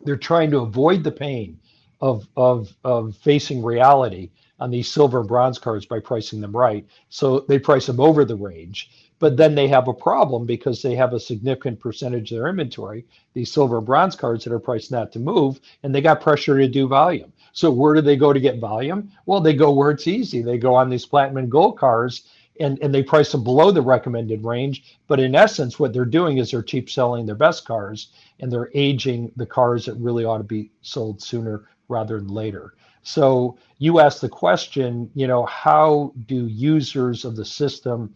They're 0.00 0.16
trying 0.16 0.50
to 0.52 0.60
avoid 0.60 1.04
the 1.04 1.12
pain 1.12 1.58
of, 2.00 2.26
of, 2.36 2.74
of 2.84 3.16
facing 3.16 3.62
reality 3.62 4.30
on 4.58 4.70
these 4.70 4.90
silver 4.90 5.20
and 5.20 5.28
bronze 5.28 5.58
cars 5.58 5.86
by 5.86 6.00
pricing 6.00 6.40
them 6.40 6.56
right. 6.56 6.86
So 7.08 7.40
they 7.40 7.58
price 7.58 7.86
them 7.86 8.00
over 8.00 8.24
the 8.24 8.36
range 8.36 8.90
but 9.18 9.36
then 9.36 9.54
they 9.54 9.68
have 9.68 9.88
a 9.88 9.94
problem 9.94 10.46
because 10.46 10.82
they 10.82 10.94
have 10.94 11.12
a 11.12 11.20
significant 11.20 11.80
percentage 11.80 12.32
of 12.32 12.38
their 12.38 12.48
inventory, 12.48 13.06
these 13.34 13.50
silver 13.50 13.80
bronze 13.80 14.16
cards 14.16 14.44
that 14.44 14.52
are 14.52 14.58
priced 14.58 14.90
not 14.90 15.12
to 15.12 15.18
move, 15.18 15.60
and 15.82 15.94
they 15.94 16.00
got 16.00 16.20
pressure 16.20 16.58
to 16.58 16.68
do 16.68 16.86
volume. 16.86 17.32
So 17.52 17.70
where 17.70 17.94
do 17.94 18.02
they 18.02 18.16
go 18.16 18.32
to 18.32 18.40
get 18.40 18.58
volume? 18.58 19.10
Well, 19.24 19.40
they 19.40 19.54
go 19.54 19.72
where 19.72 19.90
it's 19.90 20.06
easy. 20.06 20.42
They 20.42 20.58
go 20.58 20.74
on 20.74 20.90
these 20.90 21.06
platinum 21.06 21.38
and 21.38 21.50
gold 21.50 21.78
cars 21.78 22.24
and, 22.60 22.78
and 22.82 22.94
they 22.94 23.02
price 23.02 23.32
them 23.32 23.44
below 23.44 23.70
the 23.70 23.82
recommended 23.82 24.44
range. 24.44 24.98
But 25.06 25.20
in 25.20 25.34
essence, 25.34 25.78
what 25.78 25.92
they're 25.92 26.04
doing 26.04 26.38
is 26.38 26.50
they're 26.50 26.62
cheap 26.62 26.90
selling 26.90 27.26
their 27.26 27.34
best 27.34 27.64
cars 27.64 28.08
and 28.40 28.52
they're 28.52 28.70
aging 28.74 29.32
the 29.36 29.46
cars 29.46 29.86
that 29.86 29.94
really 29.94 30.24
ought 30.24 30.38
to 30.38 30.44
be 30.44 30.70
sold 30.82 31.22
sooner 31.22 31.68
rather 31.88 32.18
than 32.18 32.28
later. 32.28 32.74
So 33.02 33.56
you 33.78 34.00
ask 34.00 34.20
the 34.20 34.28
question, 34.28 35.10
you 35.14 35.26
know, 35.26 35.46
how 35.46 36.12
do 36.26 36.46
users 36.46 37.24
of 37.24 37.36
the 37.36 37.44
system 37.44 38.14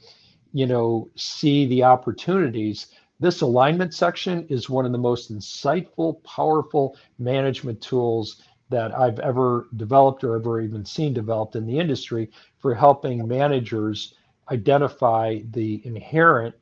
you 0.52 0.66
know, 0.66 1.08
see 1.16 1.66
the 1.66 1.84
opportunities. 1.84 2.88
This 3.18 3.40
alignment 3.42 3.94
section 3.94 4.46
is 4.48 4.70
one 4.70 4.86
of 4.86 4.92
the 4.92 4.98
most 4.98 5.32
insightful, 5.32 6.22
powerful 6.24 6.96
management 7.18 7.80
tools 7.80 8.42
that 8.70 8.96
I've 8.96 9.18
ever 9.18 9.68
developed 9.76 10.24
or 10.24 10.36
ever 10.36 10.60
even 10.60 10.84
seen 10.84 11.12
developed 11.12 11.56
in 11.56 11.66
the 11.66 11.78
industry 11.78 12.30
for 12.58 12.74
helping 12.74 13.26
managers 13.26 14.14
identify 14.50 15.40
the 15.50 15.80
inherent 15.84 16.54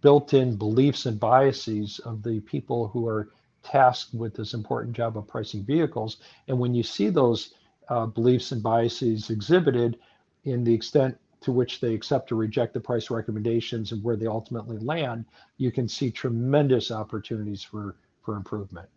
built-in 0.00 0.56
beliefs 0.56 1.06
and 1.06 1.20
biases 1.20 1.98
of 2.00 2.22
the 2.22 2.40
people 2.40 2.88
who 2.88 3.06
are 3.06 3.28
tasked 3.62 4.14
with 4.14 4.34
this 4.34 4.54
important 4.54 4.94
job 4.94 5.16
of 5.16 5.26
pricing 5.26 5.64
vehicles. 5.64 6.18
And 6.48 6.58
when 6.58 6.74
you 6.74 6.82
see 6.82 7.10
those 7.10 7.54
uh, 7.88 8.06
beliefs 8.06 8.52
and 8.52 8.62
biases 8.62 9.30
exhibited 9.30 9.98
in 10.44 10.64
the 10.64 10.74
extent 10.74 11.16
to 11.44 11.52
which 11.52 11.80
they 11.80 11.94
accept 11.94 12.32
or 12.32 12.36
reject 12.36 12.74
the 12.74 12.80
price 12.80 13.10
recommendations 13.10 13.92
and 13.92 14.02
where 14.02 14.16
they 14.16 14.26
ultimately 14.26 14.78
land, 14.78 15.24
you 15.58 15.70
can 15.70 15.88
see 15.88 16.10
tremendous 16.10 16.90
opportunities 16.90 17.62
for, 17.62 17.96
for 18.22 18.36
improvement. 18.36 18.88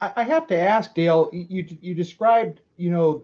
I 0.00 0.24
have 0.24 0.48
to 0.48 0.58
ask, 0.58 0.94
Dale, 0.94 1.30
you, 1.32 1.64
you 1.80 1.94
described, 1.94 2.60
you 2.76 2.90
know, 2.90 3.22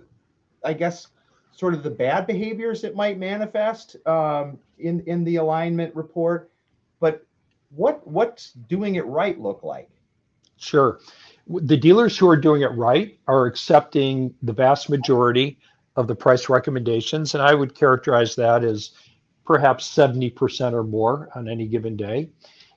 I 0.64 0.72
guess 0.74 1.08
sort 1.50 1.74
of 1.74 1.82
the 1.82 1.90
bad 1.90 2.24
behaviors 2.24 2.80
that 2.82 2.94
might 2.94 3.18
manifest 3.18 3.96
um, 4.06 4.58
in, 4.78 5.00
in 5.06 5.24
the 5.24 5.36
alignment 5.36 5.94
report, 5.96 6.52
but 7.00 7.26
what 7.70 8.06
what's 8.06 8.52
doing 8.52 8.94
it 8.94 9.04
right 9.06 9.40
look 9.40 9.64
like? 9.64 9.90
Sure. 10.56 11.00
The 11.48 11.76
dealers 11.76 12.16
who 12.16 12.28
are 12.28 12.36
doing 12.36 12.62
it 12.62 12.70
right 12.72 13.18
are 13.26 13.46
accepting 13.46 14.34
the 14.42 14.52
vast 14.52 14.88
majority 14.88 15.58
of 15.98 16.06
the 16.06 16.14
price 16.14 16.48
recommendations. 16.48 17.34
And 17.34 17.42
I 17.42 17.54
would 17.54 17.74
characterize 17.74 18.36
that 18.36 18.62
as 18.62 18.92
perhaps 19.44 19.92
70% 19.92 20.72
or 20.72 20.84
more 20.84 21.28
on 21.34 21.48
any 21.48 21.66
given 21.66 21.96
day. 21.96 22.30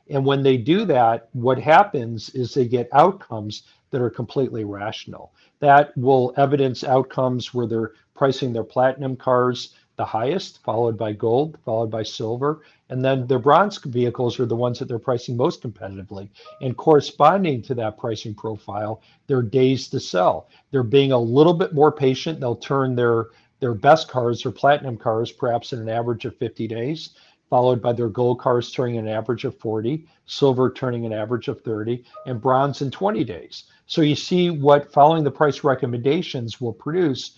And 0.09 0.25
when 0.25 0.41
they 0.41 0.57
do 0.57 0.85
that, 0.85 1.29
what 1.33 1.59
happens 1.59 2.31
is 2.31 2.51
they 2.51 2.67
get 2.67 2.89
outcomes 2.93 3.63
that 3.91 4.01
are 4.01 4.09
completely 4.09 4.63
rational. 4.63 5.33
That 5.59 5.95
will 5.95 6.33
evidence 6.35 6.83
outcomes 6.83 7.53
where 7.53 7.67
they're 7.67 7.91
pricing 8.15 8.53
their 8.53 8.63
platinum 8.63 9.15
cars 9.15 9.75
the 9.97 10.05
highest, 10.05 10.63
followed 10.63 10.97
by 10.97 11.13
gold, 11.13 11.59
followed 11.63 11.91
by 11.91 12.01
silver. 12.01 12.61
And 12.91 13.03
then 13.03 13.25
their 13.25 13.39
bronze 13.39 13.77
vehicles 13.77 14.37
are 14.39 14.45
the 14.45 14.55
ones 14.55 14.77
that 14.77 14.89
they're 14.89 14.99
pricing 14.99 15.37
most 15.37 15.63
competitively. 15.63 16.29
And 16.61 16.75
corresponding 16.75 17.61
to 17.63 17.75
that 17.75 17.97
pricing 17.97 18.35
profile, 18.35 19.01
their 19.27 19.41
days 19.41 19.87
to 19.89 19.99
sell. 19.99 20.49
They're 20.71 20.83
being 20.83 21.13
a 21.13 21.17
little 21.17 21.53
bit 21.53 21.73
more 21.73 21.91
patient. 21.91 22.39
They'll 22.39 22.55
turn 22.55 22.95
their 22.95 23.27
their 23.61 23.73
best 23.75 24.09
cars, 24.09 24.43
or 24.43 24.51
platinum 24.51 24.97
cars, 24.97 25.31
perhaps 25.31 25.71
in 25.71 25.79
an 25.79 25.87
average 25.87 26.25
of 26.25 26.35
50 26.37 26.67
days, 26.67 27.11
followed 27.47 27.79
by 27.79 27.93
their 27.93 28.09
gold 28.09 28.39
cars 28.39 28.71
turning 28.71 28.97
an 28.97 29.07
average 29.07 29.45
of 29.45 29.55
40, 29.59 30.07
silver 30.25 30.71
turning 30.71 31.05
an 31.05 31.13
average 31.13 31.47
of 31.47 31.61
30, 31.61 32.03
and 32.25 32.41
bronze 32.41 32.81
in 32.81 32.89
20 32.89 33.23
days. 33.23 33.65
So 33.85 34.01
you 34.01 34.15
see 34.15 34.49
what 34.49 34.91
following 34.91 35.23
the 35.23 35.29
price 35.29 35.63
recommendations 35.63 36.59
will 36.59 36.73
produce 36.73 37.37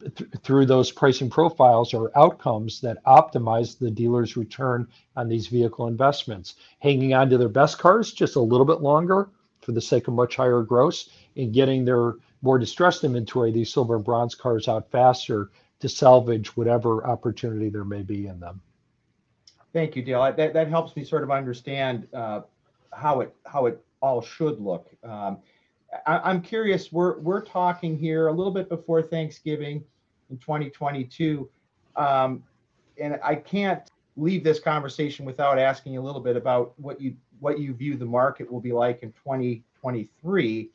th- 0.00 0.30
through 0.42 0.66
those 0.66 0.90
pricing 0.90 1.30
profiles 1.30 1.94
or 1.94 2.16
outcomes 2.16 2.80
that 2.80 3.02
optimize 3.04 3.78
the 3.78 3.90
dealer's 3.90 4.36
return 4.36 4.88
on 5.16 5.28
these 5.28 5.46
vehicle 5.46 5.86
investments. 5.86 6.56
Hanging 6.80 7.14
on 7.14 7.30
to 7.30 7.38
their 7.38 7.48
best 7.48 7.78
cars 7.78 8.12
just 8.12 8.36
a 8.36 8.40
little 8.40 8.66
bit 8.66 8.80
longer 8.80 9.30
for 9.60 9.72
the 9.72 9.80
sake 9.80 10.08
of 10.08 10.14
much 10.14 10.36
higher 10.36 10.62
gross 10.62 11.10
and 11.36 11.52
getting 11.52 11.84
their 11.84 12.14
more 12.42 12.58
distressed 12.58 13.04
inventory, 13.04 13.50
these 13.50 13.72
silver 13.72 13.96
and 13.96 14.04
bronze 14.04 14.34
cars 14.34 14.68
out 14.68 14.90
faster 14.90 15.50
to 15.80 15.88
salvage 15.88 16.56
whatever 16.56 17.06
opportunity 17.06 17.68
there 17.68 17.84
may 17.84 18.02
be 18.02 18.26
in 18.26 18.40
them. 18.40 18.60
Thank 19.72 19.96
you, 19.96 20.02
Dale. 20.02 20.32
That, 20.32 20.54
that 20.54 20.68
helps 20.68 20.96
me 20.96 21.04
sort 21.04 21.22
of 21.22 21.30
understand 21.30 22.08
uh, 22.14 22.42
how 22.92 23.20
it 23.20 23.34
how 23.44 23.66
it 23.66 23.84
all 24.00 24.22
should 24.22 24.60
look. 24.60 24.88
Um, 25.04 25.38
I, 26.06 26.30
am 26.30 26.40
curious. 26.40 26.92
We're 26.92 27.18
we're 27.18 27.44
talking 27.44 27.98
here 27.98 28.28
a 28.28 28.32
little 28.32 28.52
bit 28.52 28.68
before 28.68 29.02
Thanksgiving 29.02 29.84
in 30.30 30.38
2022, 30.38 31.48
um, 31.96 32.42
and 33.00 33.18
I 33.22 33.36
can't 33.36 33.82
leave 34.16 34.42
this 34.42 34.58
conversation 34.58 35.24
without 35.24 35.58
asking 35.58 35.96
a 35.96 36.00
little 36.00 36.20
bit 36.20 36.36
about 36.36 36.72
what 36.78 37.00
you 37.00 37.14
what 37.40 37.58
you 37.58 37.74
view 37.74 37.96
the 37.96 38.06
market 38.06 38.50
will 38.50 38.60
be 38.60 38.72
like 38.72 39.02
in 39.02 39.12
2023. 39.12 40.70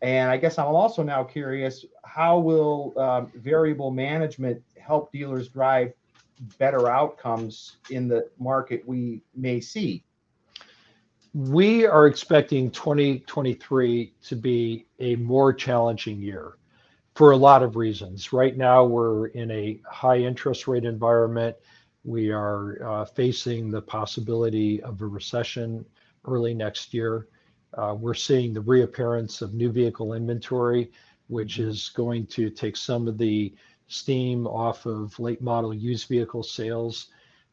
And 0.00 0.30
I 0.30 0.36
guess 0.36 0.58
I'm 0.58 0.66
also 0.66 1.02
now 1.02 1.24
curious 1.24 1.84
how 2.04 2.38
will 2.38 2.94
um, 2.98 3.32
variable 3.34 3.90
management 3.90 4.62
help 4.78 5.12
dealers 5.12 5.48
drive 5.48 5.92
better 6.58 6.88
outcomes 6.88 7.76
in 7.90 8.08
the 8.08 8.28
market 8.38 8.86
we 8.86 9.22
may 9.34 9.60
see? 9.60 10.04
We 11.34 11.86
are 11.86 12.06
expecting 12.06 12.70
2023 12.70 14.14
to 14.24 14.36
be 14.36 14.86
a 14.98 15.16
more 15.16 15.52
challenging 15.52 16.20
year 16.20 16.54
for 17.14 17.32
a 17.32 17.36
lot 17.36 17.62
of 17.62 17.76
reasons. 17.76 18.32
Right 18.32 18.56
now, 18.56 18.84
we're 18.84 19.26
in 19.28 19.50
a 19.50 19.80
high 19.90 20.18
interest 20.18 20.68
rate 20.68 20.84
environment. 20.84 21.56
We 22.04 22.30
are 22.30 22.78
uh, 22.82 23.04
facing 23.04 23.70
the 23.70 23.82
possibility 23.82 24.82
of 24.82 25.02
a 25.02 25.06
recession 25.06 25.84
early 26.26 26.54
next 26.54 26.94
year. 26.94 27.26
Uh, 27.74 27.94
we're 27.98 28.14
seeing 28.14 28.54
the 28.54 28.60
reappearance 28.60 29.42
of 29.42 29.52
new 29.52 29.70
vehicle 29.70 30.14
inventory, 30.14 30.90
which 31.26 31.58
mm-hmm. 31.58 31.68
is 31.68 31.90
going 31.90 32.26
to 32.28 32.50
take 32.50 32.76
some 32.76 33.08
of 33.08 33.18
the 33.18 33.54
steam 33.88 34.46
off 34.46 34.86
of 34.86 35.18
late 35.18 35.42
model 35.42 35.74
used 35.74 36.08
vehicle 36.08 36.42
sales. 36.42 37.08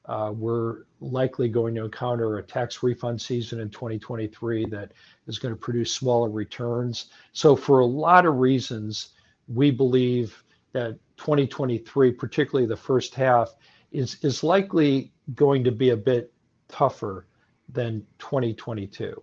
Uh, 0.08 0.32
we're 0.36 0.84
likely 1.00 1.50
going 1.50 1.74
to 1.76 1.86
encounter 1.86 2.38
a 2.38 2.44
tax 2.44 2.84
refund 2.84 3.20
season 3.20 3.60
in 3.60 3.70
2023 3.70 4.66
that 4.66 4.92
is 5.28 5.40
going 5.40 5.54
to 5.54 5.60
produce 5.60 5.92
smaller 5.94 6.30
returns. 6.30 7.06
So, 7.34 7.56
for 7.56 7.80
a 7.80 7.86
lot 7.86 8.26
of 8.26 8.38
reasons, 8.38 9.10
we 9.48 9.72
believe 9.72 10.44
that 10.74 11.00
2023, 11.18 12.12
particularly 12.12 12.68
the 12.68 12.78
first 12.78 13.16
half, 13.16 13.56
is 13.92 14.18
is 14.22 14.44
likely 14.44 15.12
going 15.34 15.64
to 15.64 15.72
be 15.72 15.90
a 15.90 15.98
bit 15.98 16.32
tougher 16.68 17.26
than 17.70 18.06
2022. 18.20 19.22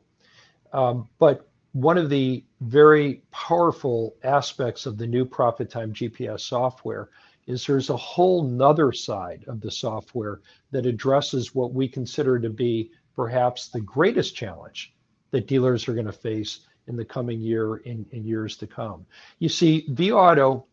Um, 0.72 1.08
but 1.18 1.48
one 1.72 1.96
of 1.96 2.10
the 2.10 2.44
very 2.60 3.22
powerful 3.30 4.16
aspects 4.24 4.86
of 4.86 4.98
the 4.98 5.06
new 5.06 5.24
Profit 5.24 5.70
Time 5.70 5.92
GPS 5.92 6.40
software 6.40 7.10
is 7.46 7.66
there's 7.66 7.90
a 7.90 7.96
whole 7.96 8.44
nother 8.44 8.92
side 8.92 9.44
of 9.48 9.60
the 9.60 9.70
software 9.70 10.40
that 10.70 10.86
addresses 10.86 11.54
what 11.54 11.72
we 11.72 11.88
consider 11.88 12.38
to 12.38 12.50
be 12.50 12.90
perhaps 13.14 13.68
the 13.68 13.80
greatest 13.80 14.34
challenge 14.34 14.94
that 15.30 15.46
dealers 15.46 15.88
are 15.88 15.94
going 15.94 16.06
to 16.06 16.12
face 16.12 16.60
in 16.86 16.96
the 16.96 17.04
coming 17.04 17.40
year 17.40 17.76
in, 17.78 18.06
years 18.10 18.56
to 18.56 18.66
come. 18.66 19.06
You 19.38 19.48
see, 19.48 19.86
vAuto 19.90 20.64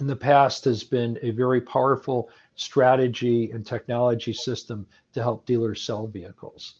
in 0.00 0.06
the 0.06 0.16
past 0.16 0.64
has 0.64 0.82
been 0.82 1.18
a 1.22 1.30
very 1.30 1.60
powerful 1.60 2.30
strategy 2.56 3.50
and 3.50 3.66
technology 3.66 4.32
system 4.32 4.86
to 5.12 5.22
help 5.22 5.46
dealers 5.46 5.82
sell 5.82 6.06
vehicles. 6.06 6.74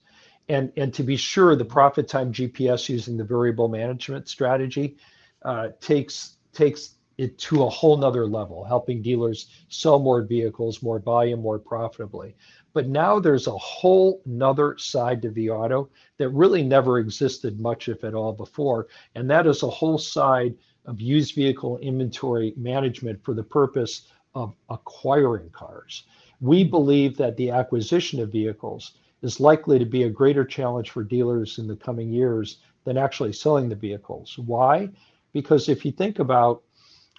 And, 0.49 0.73
and 0.77 0.93
to 0.95 1.03
be 1.03 1.17
sure, 1.17 1.57
the 1.57 1.65
profit 1.65 2.07
time 2.07 2.33
GPS 2.33 2.89
using 2.89 3.17
the 3.17 3.25
variable 3.25 3.69
management 3.69 4.29
strategy 4.29 4.97
uh, 5.43 5.69
takes, 5.81 6.37
takes 6.53 6.97
it 7.17 7.39
to 7.39 7.65
a 7.65 7.71
whole 7.71 7.97
nother 7.97 8.27
level, 8.27 8.65
helping 8.65 9.03
dealers 9.03 9.49
sell 9.69 9.99
more 9.99 10.23
vehicles, 10.23 10.83
more 10.83 10.99
volume, 10.99 11.41
more 11.41 11.59
profitably. 11.59 12.35
But 12.73 12.89
now 12.89 13.21
there's 13.21 13.47
a 13.47 13.57
whole 13.57 14.21
nother 14.27 14.77
side 14.79 15.23
to 15.23 15.31
vAuto 15.31 15.89
that 16.19 16.31
really 16.31 16.63
never 16.63 16.99
existed 16.99 17.61
much, 17.61 17.89
if 17.89 18.03
at 18.03 18.15
all, 18.15 18.33
before. 18.33 18.89
And 19.15 19.31
that 19.31 19.47
is 19.47 19.63
a 19.63 19.71
whole 19.71 19.99
side 19.99 20.57
of 20.87 21.01
used 21.01 21.35
vehicle 21.35 21.79
inventory 21.79 22.53
management 22.57 23.23
for 23.23 23.33
the 23.33 23.45
purpose 23.45 24.09
of 24.35 24.55
acquiring 24.69 25.51
cars. 25.51 26.05
We 26.41 26.65
believe 26.65 27.17
that 27.17 27.37
the 27.37 27.51
acquisition 27.51 28.21
of 28.21 28.33
vehicles 28.33 28.95
is 29.23 29.41
likely 29.41 29.79
to 29.79 29.87
be 29.87 30.03
a 30.03 30.11
greater 30.11 30.45
challenge 30.45 30.91
for 30.91 31.05
dealers 31.05 31.59
in 31.59 31.67
the 31.69 31.77
coming 31.77 32.13
years 32.13 32.59
than 32.85 32.99
actually 32.99 33.33
selling 33.33 33.69
the 33.69 33.77
vehicles. 33.77 34.37
Why? 34.37 34.91
Because 35.33 35.69
if 35.69 35.85
you 35.85 35.93
think 35.93 36.19
about 36.19 36.63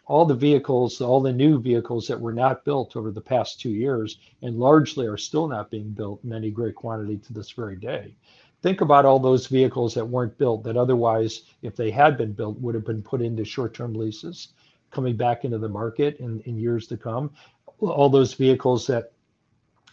all 0.08 0.26
the 0.26 0.36
vehicles, 0.36 1.02
all 1.02 1.20
the 1.22 1.34
new 1.34 1.60
vehicles 1.60 2.08
that 2.08 2.20
were 2.20 2.34
not 2.34 2.64
built 2.64 2.96
over 2.96 3.12
the 3.12 3.22
past 3.22 3.60
two 3.60 3.70
years, 3.70 4.20
and 4.42 4.60
largely 4.60 5.08
are 5.08 5.18
still 5.18 5.48
not 5.48 5.72
being 5.72 5.90
built 5.90 6.24
in 6.24 6.34
any 6.34 6.52
great 6.52 6.76
quantity 6.76 7.18
to 7.18 7.34
this 7.34 7.52
very 7.52 7.76
day. 7.76 8.16
Think 8.62 8.82
about 8.82 9.06
all 9.06 9.20
those 9.20 9.48
vehicles 9.48 9.94
that 9.94 10.06
weren't 10.06 10.38
built 10.38 10.64
that 10.64 10.78
otherwise, 10.78 11.44
if 11.62 11.76
they 11.76 11.92
had 11.92 12.18
been 12.18 12.34
built, 12.34 12.60
would 12.60 12.76
have 12.76 12.86
been 12.86 13.02
put 13.02 13.22
into 13.22 13.44
short 13.44 13.74
term 13.74 13.94
leases 13.94 14.50
coming 14.92 15.16
back 15.16 15.44
into 15.44 15.58
the 15.58 15.70
market 15.70 16.18
in, 16.20 16.40
in 16.42 16.58
years 16.58 16.88
to 16.88 16.98
come. 16.98 17.32
All 17.80 18.10
those 18.10 18.34
vehicles 18.34 18.88
that, 18.88 19.12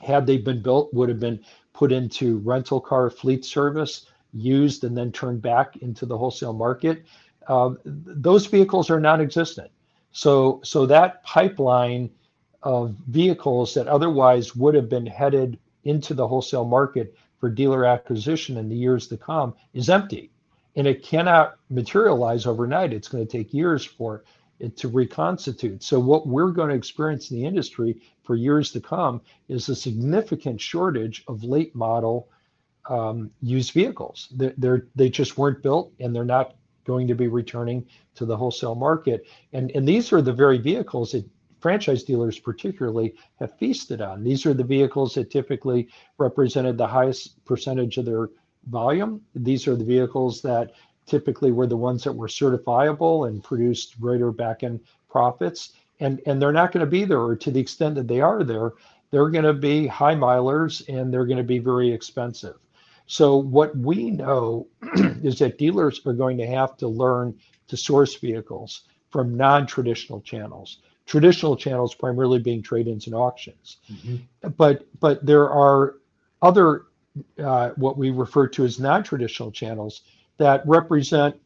had 0.00 0.26
they 0.26 0.36
been 0.36 0.62
built, 0.62 0.92
would 0.94 1.08
have 1.08 1.20
been 1.20 1.42
put 1.72 1.90
into 1.90 2.38
rental 2.38 2.80
car 2.80 3.10
fleet 3.10 3.44
service, 3.44 4.06
used, 4.32 4.84
and 4.84 4.96
then 4.96 5.10
turned 5.10 5.42
back 5.42 5.76
into 5.78 6.06
the 6.06 6.16
wholesale 6.16 6.52
market. 6.52 7.04
Uh, 7.48 7.74
those 7.84 8.46
vehicles 8.46 8.90
are 8.90 9.00
non 9.00 9.20
existent. 9.20 9.70
So, 10.12 10.60
so 10.62 10.86
that 10.86 11.22
pipeline 11.24 12.10
of 12.62 12.94
vehicles 13.08 13.74
that 13.74 13.88
otherwise 13.88 14.54
would 14.54 14.74
have 14.74 14.88
been 14.88 15.06
headed 15.06 15.58
into 15.84 16.14
the 16.14 16.28
wholesale 16.28 16.64
market 16.64 17.16
for 17.38 17.50
dealer 17.50 17.84
acquisition 17.84 18.56
in 18.56 18.68
the 18.68 18.76
years 18.76 19.08
to 19.08 19.16
come 19.16 19.54
is 19.74 19.88
empty. 19.88 20.30
And 20.76 20.86
it 20.86 21.02
cannot 21.02 21.56
materialize 21.70 22.46
overnight. 22.46 22.92
It's 22.92 23.08
going 23.08 23.26
to 23.26 23.30
take 23.30 23.52
years 23.52 23.84
for 23.84 24.22
it 24.60 24.76
to 24.78 24.88
reconstitute. 24.88 25.82
So, 25.82 25.98
what 25.98 26.26
we're 26.26 26.52
going 26.52 26.68
to 26.68 26.74
experience 26.74 27.30
in 27.30 27.36
the 27.38 27.44
industry 27.44 28.00
for 28.22 28.36
years 28.36 28.70
to 28.72 28.80
come 28.80 29.20
is 29.48 29.68
a 29.68 29.74
significant 29.74 30.60
shortage 30.60 31.24
of 31.26 31.42
late 31.42 31.74
model 31.74 32.28
um, 32.88 33.30
used 33.42 33.72
vehicles. 33.72 34.28
They're, 34.32 34.54
they're, 34.56 34.86
they 34.94 35.10
just 35.10 35.36
weren't 35.36 35.62
built 35.62 35.92
and 36.00 36.14
they're 36.14 36.24
not 36.24 36.54
going 36.84 37.06
to 37.08 37.14
be 37.14 37.28
returning 37.28 37.86
to 38.14 38.24
the 38.24 38.36
wholesale 38.36 38.74
market. 38.74 39.26
And, 39.52 39.70
and 39.72 39.86
these 39.86 40.12
are 40.12 40.22
the 40.22 40.32
very 40.32 40.58
vehicles 40.58 41.12
that 41.12 41.24
franchise 41.60 42.02
dealers 42.02 42.38
particularly 42.38 43.14
have 43.38 43.56
feasted 43.58 44.00
on. 44.00 44.24
These 44.24 44.46
are 44.46 44.54
the 44.54 44.64
vehicles 44.64 45.14
that 45.14 45.30
typically 45.30 45.88
represented 46.18 46.76
the 46.76 46.86
highest 46.86 47.44
percentage 47.44 47.98
of 47.98 48.04
their 48.04 48.30
volume. 48.68 49.20
These 49.34 49.68
are 49.68 49.76
the 49.76 49.84
vehicles 49.84 50.42
that 50.42 50.72
typically 51.06 51.52
were 51.52 51.66
the 51.66 51.76
ones 51.76 52.04
that 52.04 52.12
were 52.12 52.28
certifiable 52.28 53.28
and 53.28 53.42
produced 53.42 54.00
greater 54.00 54.32
back 54.32 54.62
end 54.62 54.80
profits. 55.08 55.72
And, 56.00 56.20
and 56.26 56.42
they're 56.42 56.52
not 56.52 56.72
going 56.72 56.84
to 56.84 56.90
be 56.90 57.04
there, 57.04 57.20
or 57.20 57.36
to 57.36 57.50
the 57.50 57.60
extent 57.60 57.94
that 57.94 58.08
they 58.08 58.20
are 58.20 58.42
there, 58.42 58.72
they're 59.10 59.28
going 59.28 59.44
to 59.44 59.52
be 59.52 59.86
high 59.86 60.14
milers 60.14 60.88
and 60.88 61.12
they're 61.12 61.26
going 61.26 61.38
to 61.38 61.44
be 61.44 61.58
very 61.58 61.92
expensive. 61.92 62.56
So 63.06 63.36
what 63.36 63.76
we 63.76 64.10
know 64.10 64.68
is 65.22 65.38
that 65.38 65.58
dealers 65.58 66.00
are 66.06 66.12
going 66.12 66.38
to 66.38 66.46
have 66.46 66.76
to 66.78 66.88
learn 66.88 67.38
to 67.68 67.76
source 67.76 68.14
vehicles 68.16 68.82
from 69.10 69.36
non-traditional 69.36 70.20
channels. 70.22 70.78
Traditional 71.06 71.56
channels 71.56 71.94
primarily 71.94 72.38
being 72.38 72.62
trade-ins 72.62 73.06
and 73.06 73.14
auctions. 73.14 73.78
Mm-hmm. 73.90 74.48
But 74.56 74.86
but 75.00 75.24
there 75.24 75.50
are 75.50 75.96
other 76.40 76.86
uh, 77.38 77.70
what 77.70 77.98
we 77.98 78.10
refer 78.10 78.48
to 78.48 78.64
as 78.64 78.80
non-traditional 78.80 79.52
channels 79.52 80.02
that 80.38 80.62
represent 80.66 81.36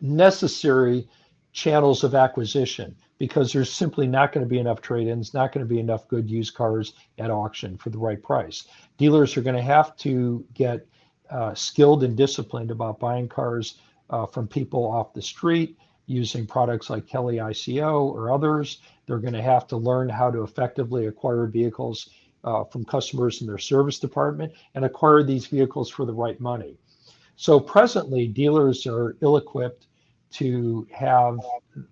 necessary 0.00 1.06
channels 1.52 2.04
of 2.04 2.14
acquisition 2.14 2.94
because 3.18 3.52
there's 3.52 3.72
simply 3.72 4.06
not 4.06 4.32
going 4.32 4.44
to 4.44 4.48
be 4.48 4.58
enough 4.58 4.80
trade-ins, 4.80 5.34
not 5.34 5.52
going 5.52 5.66
to 5.66 5.68
be 5.68 5.78
enough 5.78 6.08
good 6.08 6.30
used 6.30 6.54
cars 6.54 6.94
at 7.18 7.30
auction 7.30 7.76
for 7.76 7.90
the 7.90 7.98
right 7.98 8.22
price. 8.22 8.64
Dealers 8.96 9.36
are 9.36 9.42
going 9.42 9.56
to 9.56 9.62
have 9.62 9.96
to 9.96 10.44
get 10.54 10.86
uh, 11.30 11.54
skilled 11.54 12.02
and 12.02 12.16
disciplined 12.16 12.70
about 12.70 12.98
buying 12.98 13.28
cars 13.28 13.78
uh, 14.10 14.26
from 14.26 14.48
people 14.48 14.84
off 14.84 15.12
the 15.12 15.22
street 15.22 15.76
using 16.06 16.46
products 16.46 16.90
like 16.90 17.06
Kelley 17.06 17.36
ICO 17.36 18.02
or 18.02 18.32
others. 18.32 18.80
They're 19.06 19.18
going 19.18 19.34
to 19.34 19.42
have 19.42 19.66
to 19.68 19.76
learn 19.76 20.08
how 20.08 20.30
to 20.30 20.42
effectively 20.42 21.06
acquire 21.06 21.46
vehicles 21.46 22.10
uh, 22.42 22.64
from 22.64 22.84
customers 22.84 23.40
in 23.40 23.46
their 23.46 23.58
service 23.58 23.98
department 23.98 24.52
and 24.74 24.84
acquire 24.84 25.22
these 25.22 25.46
vehicles 25.46 25.90
for 25.90 26.04
the 26.04 26.12
right 26.12 26.40
money. 26.40 26.76
So 27.36 27.60
presently, 27.60 28.26
dealers 28.26 28.86
are 28.86 29.16
ill-equipped 29.20 29.86
to 30.32 30.86
have 30.92 31.38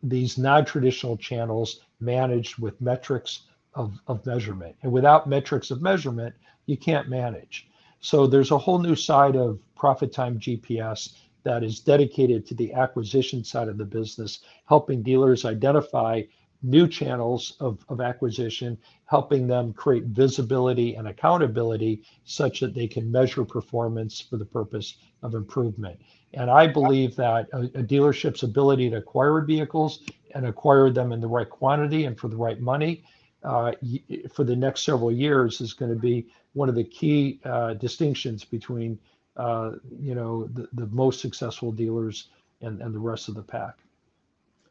these 0.03 0.39
non-traditional 0.39 1.17
channels 1.17 1.81
managed 2.01 2.59
with 2.59 2.81
metrics 2.81 3.43
of, 3.75 3.99
of 4.07 4.25
measurement. 4.27 4.77
And 4.83 4.93
without 4.93 5.29
metrics 5.29 5.71
of 5.71 5.83
measurement, 5.83 6.35
you 6.67 6.77
can't 6.77 7.09
manage. 7.09 7.69
So 8.01 8.27
there's 8.27 8.51
a 8.51 8.59
whole 8.59 8.79
new 8.79 8.95
side 8.95 9.37
of 9.37 9.59
Profit 9.75 10.13
Time 10.13 10.39
GPS 10.39 11.15
that 11.45 11.65
is 11.65 11.81
dedicated 11.81 12.47
to 12.47 12.55
the 12.55 12.73
acquisition 12.75 13.43
side 13.43 13.69
of 13.69 13.79
the 13.79 13.85
business, 13.85 14.41
helping 14.67 15.03
dealers 15.03 15.45
identify 15.45 16.23
new 16.63 16.89
channels 16.89 17.57
of, 17.61 17.85
of 17.89 18.01
acquisition, 18.01 18.77
helping 19.07 19.47
them 19.47 19.73
create 19.73 20.05
visibility 20.05 20.95
and 20.97 21.07
accountability 21.09 22.03
such 22.25 22.61
that 22.61 22.75
they 22.75 22.87
can 22.87 23.11
measure 23.11 23.45
performance 23.45 24.21
for 24.21 24.37
the 24.37 24.45
purpose 24.45 24.97
of 25.23 25.35
improvement. 25.35 25.99
And 26.35 26.51
I 26.51 26.67
believe 26.67 27.17
that 27.17 27.49
a, 27.53 27.61
a, 27.61 27.83
dealership's 27.83 28.43
ability 28.43 28.91
to 28.91 28.97
acquire 28.97 29.41
vehicles 29.41 30.01
and 30.35 30.47
acquire 30.47 30.91
them 30.91 31.13
in 31.13 31.21
the 31.21 31.27
right 31.27 31.49
quantity 31.49 32.05
and 32.05 32.19
for 32.19 32.29
the 32.29 32.37
right 32.37 32.61
money 32.61 33.03
uh, 33.43 33.73
for 34.33 34.45
the 34.45 34.57
next 34.57 34.85
several 34.85 35.13
years 35.13 35.61
is 35.61 35.73
going 35.73 35.93
to 35.93 35.99
be 35.99 36.27
one 36.53 36.69
of 36.69 36.75
the 36.75 36.85
key 36.85 37.41
uh, 37.45 37.75
distinctions 37.75 38.45
between 38.45 38.99
uh, 39.37 39.73
you 40.01 40.15
know 40.15 40.47
the, 40.49 40.69
the 40.73 40.87
most 40.89 41.21
successful 41.21 41.71
dealers 41.71 42.29
and, 42.61 42.83
and 42.83 42.95
the 42.95 42.99
rest 42.99 43.29
of 43.29 43.35
the 43.35 43.43
pack. 43.43 43.79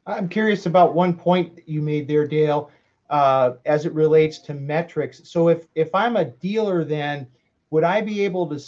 I'm 0.06 0.30
curious 0.30 0.66
about 0.66 0.94
one 0.94 1.14
point 1.14 1.60
you 1.66 1.82
made 1.82 2.08
there, 2.08 2.28
Dale, 2.28 2.72
uh, 3.10 3.54
as 3.66 3.86
it 3.86 3.94
relates 3.94 4.40
to 4.40 4.54
metrics. 4.54 5.22
So 5.24 5.48
if 5.48 5.66
if 5.76 5.94
I'm 5.96 6.18
a 6.18 6.26
dealer, 6.26 6.84
then 6.84 7.28
would 7.70 7.84
I 7.84 8.02
be 8.02 8.24
able 8.26 8.48
to 8.48 8.60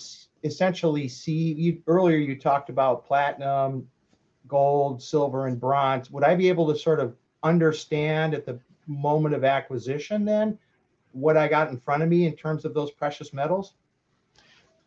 essentially 0.43 1.08
see 1.08 1.54
you, 1.54 1.82
earlier 1.88 2.17
you 2.17 2.38
talked 2.38 2.69
about 2.69 3.06
platinum 3.06 3.88
gold 4.47 5.02
silver 5.02 5.47
and 5.47 5.60
bronze. 5.60 6.10
Would 6.12 6.23
i 6.23 6.36
be 6.36 6.49
able 6.49 6.71
to 6.71 6.78
sort 6.78 6.99
of 6.99 7.15
understand 7.43 8.34
at 8.34 8.45
the 8.45 8.60
moment 8.88 9.36
of 9.36 9.43
acquisition 9.43 10.25
then 10.25 10.58
what 11.12 11.38
i 11.38 11.47
got 11.47 11.69
in 11.69 11.78
front 11.78 12.04
of 12.04 12.10
me 12.10 12.25
in 12.25 12.36
terms 12.36 12.65
of 12.65 12.73
those 12.73 12.91
precious 12.91 13.34
metals? 13.34 13.73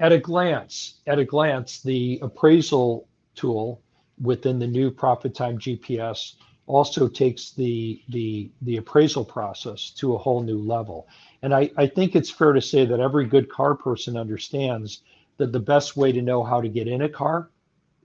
At 0.01 0.12
a 0.12 0.19
glance 0.19 1.01
at 1.07 1.19
a 1.19 1.25
glance 1.25 1.81
the 1.81 2.19
appraisal 2.23 3.09
tool 3.35 3.81
within 4.21 4.59
the 4.59 4.67
new 4.67 4.91
profit 4.91 5.35
time 5.35 5.59
gps 5.59 6.35
also 6.67 7.09
takes 7.09 7.51
the 7.51 8.01
the 8.09 8.51
the 8.62 8.77
appraisal 8.77 9.25
process 9.25 9.91
to 9.91 10.15
a 10.15 10.19
whole 10.19 10.43
new 10.43 10.59
level. 10.59 11.09
And 11.43 11.53
I, 11.55 11.71
I 11.77 11.87
think 11.87 12.15
it's 12.15 12.31
fair 12.31 12.53
to 12.53 12.61
say 12.61 12.85
that 12.87 13.01
every 13.01 13.27
good 13.27 13.49
car 13.49 13.75
person 13.75 14.17
understands 14.17 15.03
that 15.38 15.53
the 15.53 15.61
best 15.61 15.97
way 15.97 16.12
to 16.12 16.23
know 16.23 16.42
how 16.42 16.61
to 16.61 16.68
get 16.68 16.88
in 16.88 17.03
a 17.03 17.09
car 17.09 17.51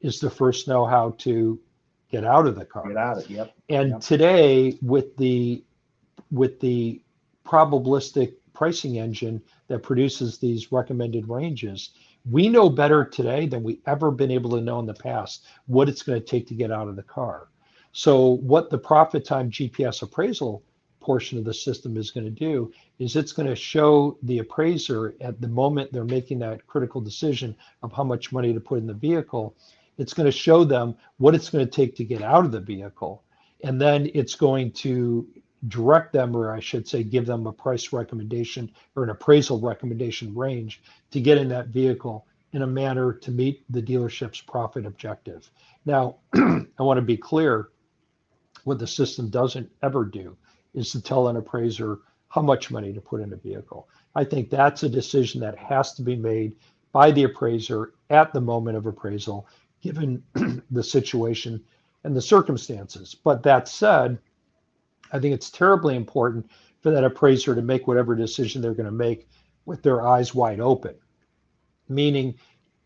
is 0.01 0.19
to 0.19 0.29
first 0.29 0.67
know 0.67 0.85
how 0.85 1.15
to 1.19 1.59
get 2.11 2.23
out 2.23 2.47
of 2.47 2.55
the 2.55 2.65
car. 2.65 2.87
Get 2.87 2.97
out 2.97 3.17
of 3.17 3.23
it. 3.23 3.29
Yep. 3.29 3.55
And 3.69 3.89
yep. 3.89 4.01
today, 4.01 4.77
with 4.81 5.15
the 5.17 5.63
with 6.31 6.59
the 6.59 7.01
probabilistic 7.45 8.33
pricing 8.57 8.97
engine 8.97 9.41
that 9.67 9.83
produces 9.83 10.39
these 10.39 10.71
recommended 10.71 11.29
ranges. 11.29 11.91
We 12.29 12.49
know 12.49 12.69
better 12.69 13.05
today 13.05 13.45
than 13.45 13.61
we 13.61 13.81
ever 13.85 14.09
been 14.09 14.31
able 14.31 14.49
to 14.51 14.61
know 14.61 14.79
in 14.79 14.87
the 14.87 14.95
past 14.95 15.45
what 15.67 15.87
it's 15.87 16.01
going 16.01 16.19
to 16.19 16.25
take 16.25 16.47
to 16.47 16.55
get 16.55 16.71
out 16.71 16.87
of 16.87 16.95
the 16.95 17.03
car. 17.03 17.49
So 17.91 18.37
what 18.37 18.71
the 18.71 18.77
profit 18.77 19.25
time 19.25 19.51
GPS 19.51 20.01
appraisal 20.01 20.63
portion 21.07 21.37
of 21.37 21.45
the 21.45 21.53
system 21.53 21.95
is 21.97 22.11
going 22.11 22.25
to 22.25 22.45
do 22.49 22.71
is 22.99 23.15
it's 23.15 23.31
going 23.31 23.47
to 23.47 23.55
show 23.55 24.17
the 24.23 24.39
appraiser 24.39 25.15
at 25.21 25.39
the 25.39 25.47
moment 25.47 25.91
they're 25.91 26.03
making 26.17 26.39
that 26.39 26.67
critical 26.67 26.99
decision 26.99 27.55
of 27.81 27.93
how 27.93 28.03
much 28.03 28.33
money 28.33 28.53
to 28.53 28.59
put 28.59 28.79
in 28.79 28.87
the 28.87 28.93
vehicle 28.93 29.55
it's 29.97 30.13
going 30.13 30.25
to 30.25 30.31
show 30.31 30.63
them 30.63 30.95
what 31.17 31.35
it's 31.35 31.49
going 31.49 31.65
to 31.65 31.71
take 31.71 31.95
to 31.95 32.03
get 32.03 32.21
out 32.21 32.45
of 32.45 32.51
the 32.51 32.59
vehicle. 32.59 33.23
And 33.63 33.81
then 33.81 34.09
it's 34.13 34.35
going 34.35 34.71
to 34.73 35.27
direct 35.67 36.13
them 36.13 36.35
or 36.37 36.53
i 36.53 36.59
should 36.59 36.87
say 36.87 37.01
give 37.01 37.25
them 37.25 37.47
a 37.47 37.51
price 37.51 37.91
recommendation 37.91 38.71
or 38.95 39.03
an 39.03 39.09
appraisal 39.09 39.59
recommendation 39.59 40.35
range 40.35 40.83
to 41.09 41.19
get 41.19 41.39
in 41.39 41.47
that 41.49 41.69
vehicle 41.69 42.27
in 42.53 42.61
a 42.61 42.67
manner 42.67 43.11
to 43.11 43.31
meet 43.31 43.63
the 43.71 43.81
dealership's 43.81 44.39
profit 44.39 44.85
objective. 44.85 45.49
Now 45.85 46.17
i 46.35 46.83
want 46.83 46.99
to 46.99 47.01
be 47.01 47.17
clear 47.17 47.69
what 48.65 48.77
the 48.77 48.85
system 48.85 49.29
doesn't 49.29 49.69
ever 49.81 50.05
do 50.05 50.37
is 50.77 50.91
to 50.91 51.01
tell 51.01 51.27
an 51.27 51.37
appraiser 51.37 51.99
how 52.29 52.41
much 52.41 52.69
money 52.69 52.93
to 52.93 53.01
put 53.01 53.21
in 53.21 53.33
a 53.33 53.37
vehicle. 53.37 53.89
I 54.15 54.23
think 54.23 54.49
that's 54.49 54.83
a 54.83 54.89
decision 54.89 55.41
that 55.41 55.57
has 55.57 55.93
to 55.95 56.01
be 56.03 56.15
made 56.15 56.55
by 56.91 57.11
the 57.11 57.23
appraiser 57.23 57.93
at 58.09 58.31
the 58.31 58.41
moment 58.41 58.77
of 58.77 58.85
appraisal, 58.85 59.47
given 59.81 60.23
the 60.71 60.83
situation 60.83 61.63
and 62.03 62.15
the 62.15 62.21
circumstances. 62.21 63.15
But 63.15 63.43
that 63.43 63.67
said, 63.67 64.19
I 65.11 65.19
think 65.19 65.33
it's 65.33 65.49
terribly 65.49 65.95
important 65.95 66.49
for 66.81 66.91
that 66.91 67.03
appraiser 67.03 67.55
to 67.55 67.61
make 67.61 67.87
whatever 67.87 68.15
decision 68.15 68.61
they're 68.61 68.73
going 68.73 68.85
to 68.85 68.91
make 68.91 69.27
with 69.65 69.81
their 69.81 70.05
eyes 70.05 70.35
wide 70.35 70.59
open, 70.59 70.95
meaning 71.89 72.35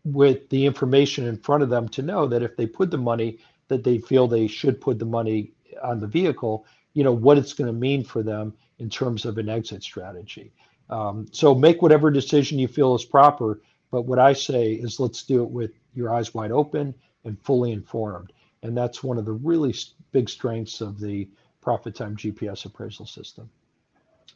with 0.04 0.48
the 0.48 0.64
information 0.64 1.26
in 1.26 1.36
front 1.36 1.62
of 1.62 1.68
them 1.68 1.88
to 1.90 2.02
know 2.02 2.26
that 2.26 2.42
if 2.42 2.56
they 2.56 2.66
put 2.66 2.90
the 2.90 2.98
money 2.98 3.38
that 3.68 3.84
they 3.84 3.98
feel 3.98 4.26
they 4.26 4.46
should 4.46 4.80
put 4.80 4.98
the 4.98 5.04
money 5.04 5.52
on 5.82 6.00
the 6.00 6.06
vehicle, 6.06 6.66
you 6.94 7.04
know 7.04 7.12
what 7.12 7.38
it's 7.38 7.52
going 7.52 7.66
to 7.66 7.72
mean 7.72 8.04
for 8.04 8.22
them 8.22 8.54
in 8.78 8.90
terms 8.90 9.24
of 9.24 9.38
an 9.38 9.48
exit 9.48 9.82
strategy. 9.82 10.52
Um, 10.90 11.26
so 11.32 11.54
make 11.54 11.80
whatever 11.80 12.10
decision 12.10 12.58
you 12.58 12.68
feel 12.68 12.94
is 12.94 13.04
proper. 13.04 13.60
But 13.90 14.02
what 14.02 14.18
I 14.18 14.32
say 14.32 14.72
is 14.72 15.00
let's 15.00 15.22
do 15.22 15.42
it 15.42 15.50
with 15.50 15.72
your 15.94 16.12
eyes 16.12 16.34
wide 16.34 16.50
open 16.50 16.94
and 17.24 17.40
fully 17.42 17.72
informed. 17.72 18.32
And 18.62 18.76
that's 18.76 19.02
one 19.02 19.18
of 19.18 19.24
the 19.24 19.32
really 19.32 19.74
big 20.12 20.28
strengths 20.28 20.80
of 20.80 21.00
the 21.00 21.28
ProfitTime 21.64 22.16
GPS 22.16 22.64
appraisal 22.64 23.06
system. 23.06 23.48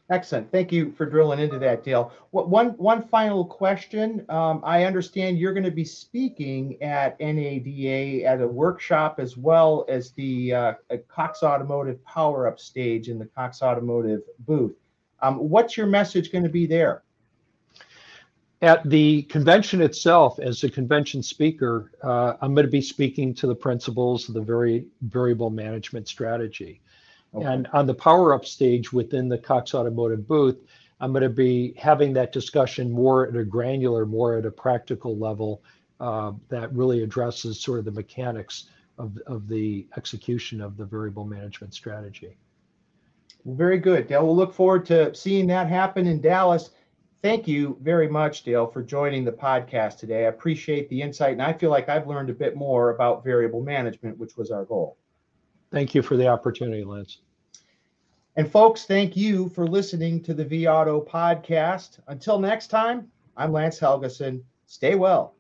Excellent. 0.09 0.53
Thank 0.53 0.71
you 0.71 0.93
for 0.93 1.05
drilling 1.05 1.41
into 1.41 1.59
that, 1.59 1.83
Dale. 1.83 2.13
One 2.31 2.77
one 2.77 3.03
final 3.09 3.45
question. 3.45 4.25
Um, 4.29 4.61
I 4.63 4.85
understand 4.85 5.37
you're 5.37 5.53
going 5.53 5.65
to 5.65 5.71
be 5.73 5.85
speaking 5.85 6.81
at 6.81 7.19
NADA 7.19 8.25
at 8.25 8.41
a 8.41 8.47
workshop 8.47 9.19
as 9.19 9.37
well 9.37 9.85
as 9.89 10.13
the 10.13 10.55
uh, 10.55 10.75
Cox 11.09 11.43
Automotive 11.43 12.05
Power 12.05 12.47
Up 12.47 12.61
stage 12.61 13.09
in 13.09 13.19
the 13.19 13.27
Cox 13.27 13.63
Automotive 13.63 14.21
booth. 14.41 14.77
Um, 15.23 15.39
what's 15.39 15.77
your 15.77 15.89
message 15.89 16.31
going 16.31 16.45
to 16.45 16.51
be 16.51 16.67
there? 16.67 17.03
At 18.63 18.89
the 18.89 19.23
convention 19.25 19.83
itself, 19.83 20.39
as 20.39 20.63
a 20.63 20.71
convention 20.71 21.23
speaker, 21.23 21.91
uh, 22.03 22.35
I'm 22.41 22.55
going 22.55 22.65
to 22.65 22.71
be 22.71 22.81
speaking 22.81 23.35
to 23.35 23.49
the 23.49 23.55
principles 23.57 24.29
of 24.29 24.35
the 24.35 24.41
very 24.41 24.87
variable 25.03 25.51
management 25.51 26.07
strategy. 26.07 26.81
Okay. 27.35 27.47
And 27.47 27.67
on 27.73 27.87
the 27.87 27.95
power 27.95 28.35
up 28.35 28.47
stage 28.47 28.93
within 28.93 29.29
the 29.29 29.39
Cox 29.39 29.75
Automotive 29.75 30.27
booth, 30.27 30.57
I'm 31.01 31.13
going 31.13 31.23
to 31.23 31.29
be 31.29 31.75
having 31.77 32.13
that 32.15 32.33
discussion 32.33 32.91
more 32.91 33.29
at 33.29 33.37
a 33.37 33.45
granular, 33.45 34.07
more 34.07 34.37
at 34.37 34.47
a 34.47 34.51
practical 34.51 35.19
level 35.19 35.63
uh, 36.01 36.33
that 36.49 36.73
really 36.73 37.03
addresses 37.03 37.61
sort 37.61 37.79
of 37.79 37.85
the 37.85 37.91
mechanics 37.91 38.71
of, 38.99 39.19
of 39.27 39.49
the 39.49 39.87
execution 39.97 40.61
of 40.61 40.77
the 40.77 40.85
variable 40.85 41.25
management 41.25 41.75
strategy. 41.75 42.39
Very 43.45 43.79
good, 43.79 44.09
Dale. 44.09 44.25
We'll 44.25 44.37
look 44.37 44.55
forward 44.55 44.87
to 44.87 45.15
seeing 45.15 45.47
that 45.49 45.69
happen 45.69 46.07
in 46.07 46.21
Dallas. 46.21 46.71
Thank 47.23 47.47
you 47.47 47.79
very 47.81 48.09
much, 48.09 48.43
Dale, 48.43 48.67
for 48.67 48.83
joining 48.83 49.25
the 49.25 49.33
podcast 49.33 49.99
today. 49.99 50.25
I 50.27 50.29
appreciate 50.29 50.89
the 50.89 51.03
insight, 51.03 51.33
and 51.33 51.43
I 51.43 51.53
feel 51.53 51.71
like 51.71 51.89
I've 51.89 52.07
learned 52.07 52.31
a 52.31 52.35
bit 52.35 52.57
more 52.57 52.91
about 52.91 53.25
variable 53.25 53.63
management, 53.63 54.19
which 54.19 54.37
was 54.37 54.51
our 54.51 54.65
goal. 54.65 54.97
Thank 55.71 55.95
you 55.95 56.03
for 56.03 56.17
the 56.17 56.29
opportunity, 56.29 56.85
Lance. 56.85 57.19
And 58.37 58.51
folks, 58.51 58.85
thank 58.85 59.17
you 59.17 59.49
for 59.49 59.67
listening 59.67 60.23
to 60.25 60.35
the 60.35 60.45
vAuto 60.45 61.07
podcast. 61.07 62.01
Until 62.07 62.39
next 62.39 62.67
time, 62.69 63.11
I'm 63.37 63.53
Lance 63.53 63.81
Helgeson. 63.81 64.43
Stay 64.67 64.95
well. 64.95 65.36